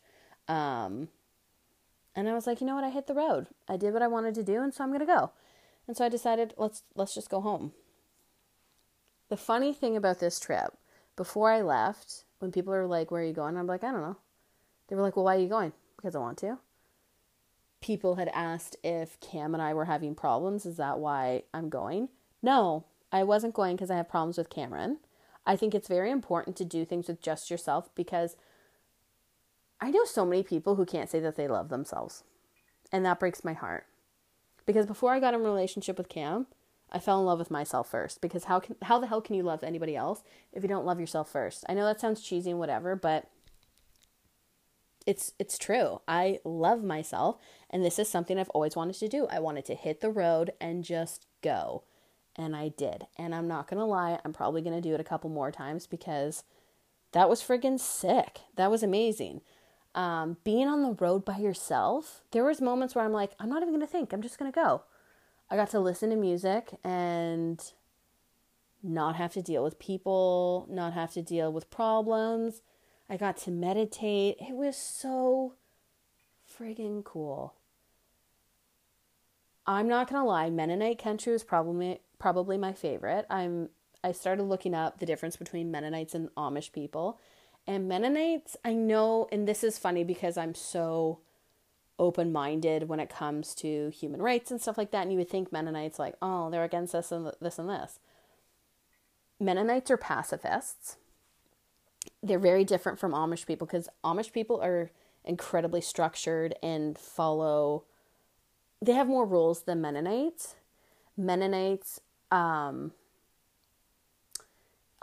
Um, 0.48 1.09
and 2.14 2.29
I 2.29 2.35
was 2.35 2.46
like, 2.46 2.61
you 2.61 2.66
know 2.66 2.74
what? 2.74 2.85
I 2.85 2.90
hit 2.90 3.07
the 3.07 3.14
road. 3.14 3.48
I 3.68 3.76
did 3.76 3.92
what 3.92 4.02
I 4.02 4.09
wanted 4.09 4.35
to 4.37 4.42
do, 4.42 4.62
and 4.62 4.72
so 4.72 4.83
I'm 4.83 4.92
gonna 4.92 5.07
go. 5.07 5.33
And 5.87 5.96
so 5.96 6.05
I 6.05 6.09
decided 6.09 6.55
let's 6.57 6.83
let's 6.94 7.14
just 7.14 7.31
go 7.31 7.40
home. 7.40 7.72
The 9.29 9.37
funny 9.37 9.72
thing 9.72 9.96
about 9.96 10.20
this 10.20 10.38
trip, 10.38 10.76
before 11.16 11.50
I 11.50 11.61
left, 11.61 12.24
when 12.38 12.53
people 12.53 12.72
are 12.72 12.87
like, 12.87 13.11
"Where 13.11 13.22
are 13.22 13.25
you 13.25 13.33
going?" 13.33 13.57
I'm 13.57 13.66
like, 13.66 13.85
"I 13.85 13.90
don't 13.90 14.03
know." 14.03 14.16
They 14.88 14.96
were 14.96 15.03
like, 15.03 15.16
"Well, 15.16 15.25
why 15.25 15.37
are 15.37 15.40
you 15.40 15.49
going?" 15.49 15.72
Because 15.96 16.14
I 16.14 16.18
want 16.18 16.38
to. 16.38 16.59
People 17.81 18.16
had 18.16 18.29
asked 18.29 18.77
if 18.83 19.18
Cam 19.20 19.55
and 19.55 19.62
I 19.62 19.75
were 19.75 19.85
having 19.85 20.14
problems. 20.14 20.66
Is 20.66 20.77
that 20.77 20.99
why 20.99 21.44
I'm 21.53 21.68
going? 21.68 22.09
No, 22.42 22.85
I 23.12 23.22
wasn't 23.22 23.55
going 23.55 23.77
because 23.77 23.90
I 23.90 23.96
have 23.96 24.09
problems 24.09 24.38
with 24.38 24.51
Cameron. 24.51 24.99
I 25.46 25.57
think 25.57 25.75
it's 25.75 25.88
very 25.88 26.11
important 26.11 26.57
to 26.57 26.64
do 26.64 26.85
things 26.85 27.07
with 27.07 27.22
just 27.22 27.51
yourself 27.51 27.94
because 27.94 28.37
I 29.81 29.90
know 29.90 30.05
so 30.05 30.25
many 30.25 30.42
people 30.42 30.75
who 30.77 30.87
can't 30.87 31.09
say 31.09 31.20
that 31.20 31.37
they 31.37 31.49
love 31.49 31.68
themselves. 31.68 32.25
And 32.90 33.05
that 33.05 33.20
breaks 33.20 33.44
my 33.44 33.53
heart. 33.53 33.87
Because 34.64 34.87
before 34.87 35.12
I 35.12 35.20
got 35.20 35.35
in 35.35 35.40
a 35.40 35.44
relationship 35.44 35.99
with 35.99 36.09
Cam, 36.09 36.46
I 36.97 36.99
fell 36.99 37.21
in 37.21 37.27
love 37.27 37.39
with 37.39 37.51
myself 37.51 37.91
first 37.91 38.21
because 38.21 38.45
how 38.45 38.61
can 38.61 38.77
how 38.83 38.99
the 38.99 39.07
hell 39.07 39.21
can 39.21 39.35
you 39.35 39.43
love 39.43 39.63
anybody 39.63 39.95
else 39.95 40.23
if 40.53 40.63
you 40.63 40.69
don't 40.69 40.87
love 40.87 40.99
yourself 40.99 41.31
first? 41.31 41.65
I 41.69 41.75
know 41.75 41.85
that 41.85 42.01
sounds 42.01 42.23
cheesy 42.23 42.51
and 42.51 42.59
whatever, 42.59 42.97
but 42.97 43.29
it's 45.07 45.33
it's 45.39 45.59
true. 45.59 46.01
I 46.09 46.41
love 46.45 46.83
myself 46.83 47.39
and 47.71 47.85
this 47.85 47.99
is 47.99 48.09
something 48.09 48.39
I've 48.39 48.49
always 48.51 48.77
wanted 48.77 48.97
to 48.97 49.09
do. 49.09 49.27
I 49.31 49.41
wanted 49.41 49.67
to 49.67 49.75
hit 49.75 50.01
the 50.01 50.11
road 50.11 50.53
and 50.61 50.85
just 50.85 51.27
go. 51.43 51.85
And 52.35 52.57
I 52.57 52.69
did. 52.69 53.07
And 53.19 53.35
I'm 53.35 53.49
not 53.49 53.67
going 53.67 53.79
to 53.79 53.87
lie, 53.87 54.21
I'm 54.23 54.35
probably 54.35 54.61
going 54.61 54.77
to 54.77 54.87
do 54.87 54.93
it 54.93 55.01
a 55.01 55.05
couple 55.05 55.31
more 55.31 55.51
times 55.51 55.87
because 55.87 56.45
that 57.13 57.31
was 57.31 57.41
friggin' 57.41 57.81
sick. 57.81 58.41
That 58.57 58.71
was 58.71 58.83
amazing 58.83 59.41
um, 59.97 60.37
being 60.45 60.69
on 60.69 60.83
the 60.83 60.93
road 61.01 61.25
by 61.25 61.39
yourself, 61.39 62.23
there 62.31 62.45
was 62.45 62.61
moments 62.61 62.95
where 62.95 63.05
I'm 63.05 63.13
like, 63.13 63.33
I'm 63.41 63.49
not 63.49 63.63
even 63.63 63.73
gonna 63.73 63.87
think. 63.87 64.13
I'm 64.13 64.23
just 64.23 64.39
gonna 64.39 64.53
go. 64.53 64.83
I 65.51 65.57
got 65.57 65.71
to 65.71 65.81
listen 65.81 66.11
to 66.11 66.17
music 66.17 66.79
and 66.83 67.61
not 68.83 69.17
have 69.17 69.33
to 69.35 69.43
deal 69.43 69.63
with 69.63 69.79
people, 69.79 70.67
not 70.69 70.93
have 70.93 71.13
to 71.13 71.23
deal 71.23 71.53
with 71.53 71.71
problems. 71.71 72.63
I 73.09 73.17
got 73.17 73.37
to 73.39 73.51
meditate. 73.51 74.37
It 74.41 74.55
was 74.55 74.77
so 74.77 75.55
friggin' 76.49 77.05
cool. 77.05 77.55
I'm 79.67 79.89
not 79.89 80.09
gonna 80.09 80.25
lie, 80.25 80.49
Mennonite 80.49 80.99
country 81.03 81.33
was 81.33 81.43
probably 81.43 82.01
probably 82.19 82.57
my 82.57 82.73
favorite. 82.73 83.27
I'm 83.29 83.71
I 84.05 84.13
started 84.13 84.45
looking 84.45 84.75
up 84.75 85.01
the 85.01 85.07
difference 85.07 85.37
between 85.37 85.73
Mennonites 85.73 86.15
and 86.15 86.33
Amish 86.37 86.71
people, 86.71 87.19
and 87.67 87.89
Mennonites, 87.89 88.57
I 88.65 88.75
know, 88.75 89.27
and 89.33 89.49
this 89.49 89.65
is 89.65 89.79
funny 89.79 90.05
because 90.05 90.37
I'm 90.37 90.55
so 90.55 91.19
open 91.99 92.33
minded 92.33 92.89
when 92.89 93.01
it 93.01 93.09
comes 93.09 93.55
to 93.55 93.91
human 93.91 94.21
rights 94.21 94.51
and 94.51 94.61
stuff 94.61 94.79
like 94.79 94.91
that. 94.91 95.03
And 95.03 95.13
you 95.13 95.19
would 95.19 95.31
think 95.31 95.53
Mennonites, 95.53 95.99
like, 95.99 96.15
oh, 96.21 96.51
they're 96.51 96.65
against 96.65 96.93
this 96.93 97.13
and 97.13 97.33
this 97.41 97.59
and 97.59 97.69
this. 97.69 97.99
Mennonites 99.41 99.91
are 99.91 99.97
pacifists. 99.97 100.97
They're 102.23 102.39
very 102.39 102.65
different 102.65 102.99
from 102.99 103.13
Amish 103.13 103.47
people 103.47 103.67
because 103.67 103.89
Amish 104.05 104.33
people 104.33 104.61
are 104.63 104.91
incredibly 105.25 105.81
structured 105.81 106.55
and 106.63 106.97
follow, 106.97 107.85
they 108.81 108.93
have 108.93 109.09
more 109.09 109.27
rules 109.27 109.63
than 109.63 109.81
Mennonites. 109.81 110.55
Mennonites, 111.17 112.01
um, 112.31 112.93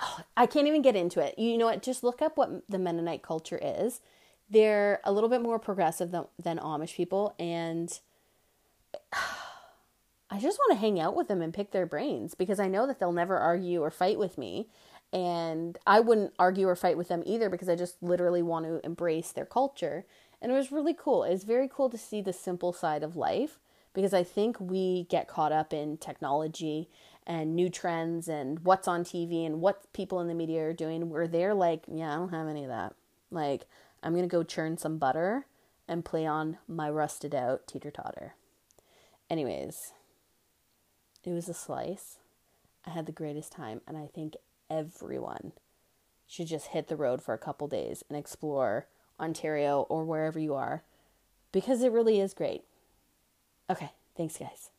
oh, 0.01 0.19
I 0.37 0.45
can't 0.45 0.67
even 0.67 0.81
get 0.81 0.95
into 0.95 1.19
it. 1.19 1.37
You 1.37 1.57
know 1.57 1.65
what? 1.65 1.83
Just 1.83 2.03
look 2.03 2.21
up 2.21 2.37
what 2.37 2.67
the 2.69 2.79
Mennonite 2.79 3.21
culture 3.21 3.59
is. 3.61 3.99
They're 4.53 5.01
a 5.03 5.11
little 5.11 5.29
bit 5.29 5.41
more 5.41 5.57
progressive 5.57 6.11
than, 6.11 6.25
than 6.41 6.59
Amish 6.59 6.95
people, 6.95 7.33
and 7.39 7.99
I 10.29 10.39
just 10.39 10.57
want 10.59 10.73
to 10.73 10.79
hang 10.79 10.99
out 10.99 11.15
with 11.15 11.27
them 11.27 11.41
and 11.41 11.53
pick 11.53 11.71
their 11.71 11.85
brains 11.85 12.35
because 12.35 12.59
I 12.59 12.67
know 12.67 12.87
that 12.87 12.99
they'll 12.99 13.11
never 13.11 13.37
argue 13.37 13.81
or 13.81 13.91
fight 13.91 14.17
with 14.17 14.37
me. 14.37 14.67
And 15.11 15.77
I 15.85 15.99
wouldn't 15.99 16.33
argue 16.39 16.67
or 16.67 16.75
fight 16.75 16.97
with 16.97 17.07
them 17.07 17.21
either 17.23 17.49
because 17.49 17.69
I 17.69 17.75
just 17.75 18.01
literally 18.01 18.41
want 18.41 18.65
to 18.65 18.83
embrace 18.83 19.31
their 19.31 19.45
culture. 19.45 20.05
And 20.41 20.51
it 20.51 20.55
was 20.55 20.71
really 20.71 20.95
cool. 20.97 21.23
It 21.23 21.31
was 21.31 21.43
very 21.43 21.69
cool 21.71 21.87
to 21.91 21.99
see 21.99 22.19
the 22.19 22.33
simple 22.33 22.73
side 22.73 23.03
of 23.03 23.15
life 23.15 23.59
because 23.93 24.13
I 24.13 24.23
think 24.23 24.59
we 24.59 25.05
get 25.09 25.27
caught 25.27 25.51
up 25.51 25.71
in 25.71 25.97
technology 25.97 26.89
and 27.27 27.55
new 27.55 27.69
trends 27.69 28.27
and 28.27 28.59
what's 28.65 28.87
on 28.87 29.03
TV 29.03 29.45
and 29.45 29.61
what 29.61 29.91
people 29.93 30.19
in 30.19 30.27
the 30.27 30.33
media 30.33 30.63
are 30.63 30.73
doing, 30.73 31.11
where 31.11 31.27
they're 31.27 31.53
like, 31.53 31.83
yeah, 31.87 32.11
I 32.11 32.15
don't 32.15 32.29
have 32.29 32.47
any 32.47 32.63
of 32.63 32.69
that. 32.69 32.95
Like, 33.29 33.67
I'm 34.03 34.13
going 34.13 34.27
to 34.27 34.27
go 34.27 34.43
churn 34.43 34.77
some 34.77 34.97
butter 34.97 35.47
and 35.87 36.05
play 36.05 36.25
on 36.25 36.57
my 36.67 36.89
rusted 36.89 37.33
out 37.33 37.65
teeter 37.67 37.89
totter. 37.89 38.35
Anyways, 39.29 39.93
it 41.23 41.31
was 41.31 41.47
a 41.47 41.53
slice. 41.53 42.19
I 42.85 42.89
had 42.89 43.05
the 43.05 43.13
greatest 43.13 43.53
time, 43.53 43.81
and 43.87 43.97
I 43.97 44.07
think 44.13 44.35
everyone 44.69 45.53
should 46.27 46.47
just 46.47 46.67
hit 46.67 46.87
the 46.89 46.97
road 46.97 47.23
for 47.23 47.33
a 47.33 47.39
couple 47.39 47.67
days 47.67 48.03
and 48.09 48.17
explore 48.17 48.87
Ontario 49.19 49.85
or 49.89 50.03
wherever 50.03 50.39
you 50.39 50.53
are 50.53 50.83
because 51.53 51.81
it 51.81 51.91
really 51.91 52.19
is 52.19 52.33
great. 52.33 52.63
Okay, 53.69 53.91
thanks, 54.17 54.37
guys. 54.37 54.72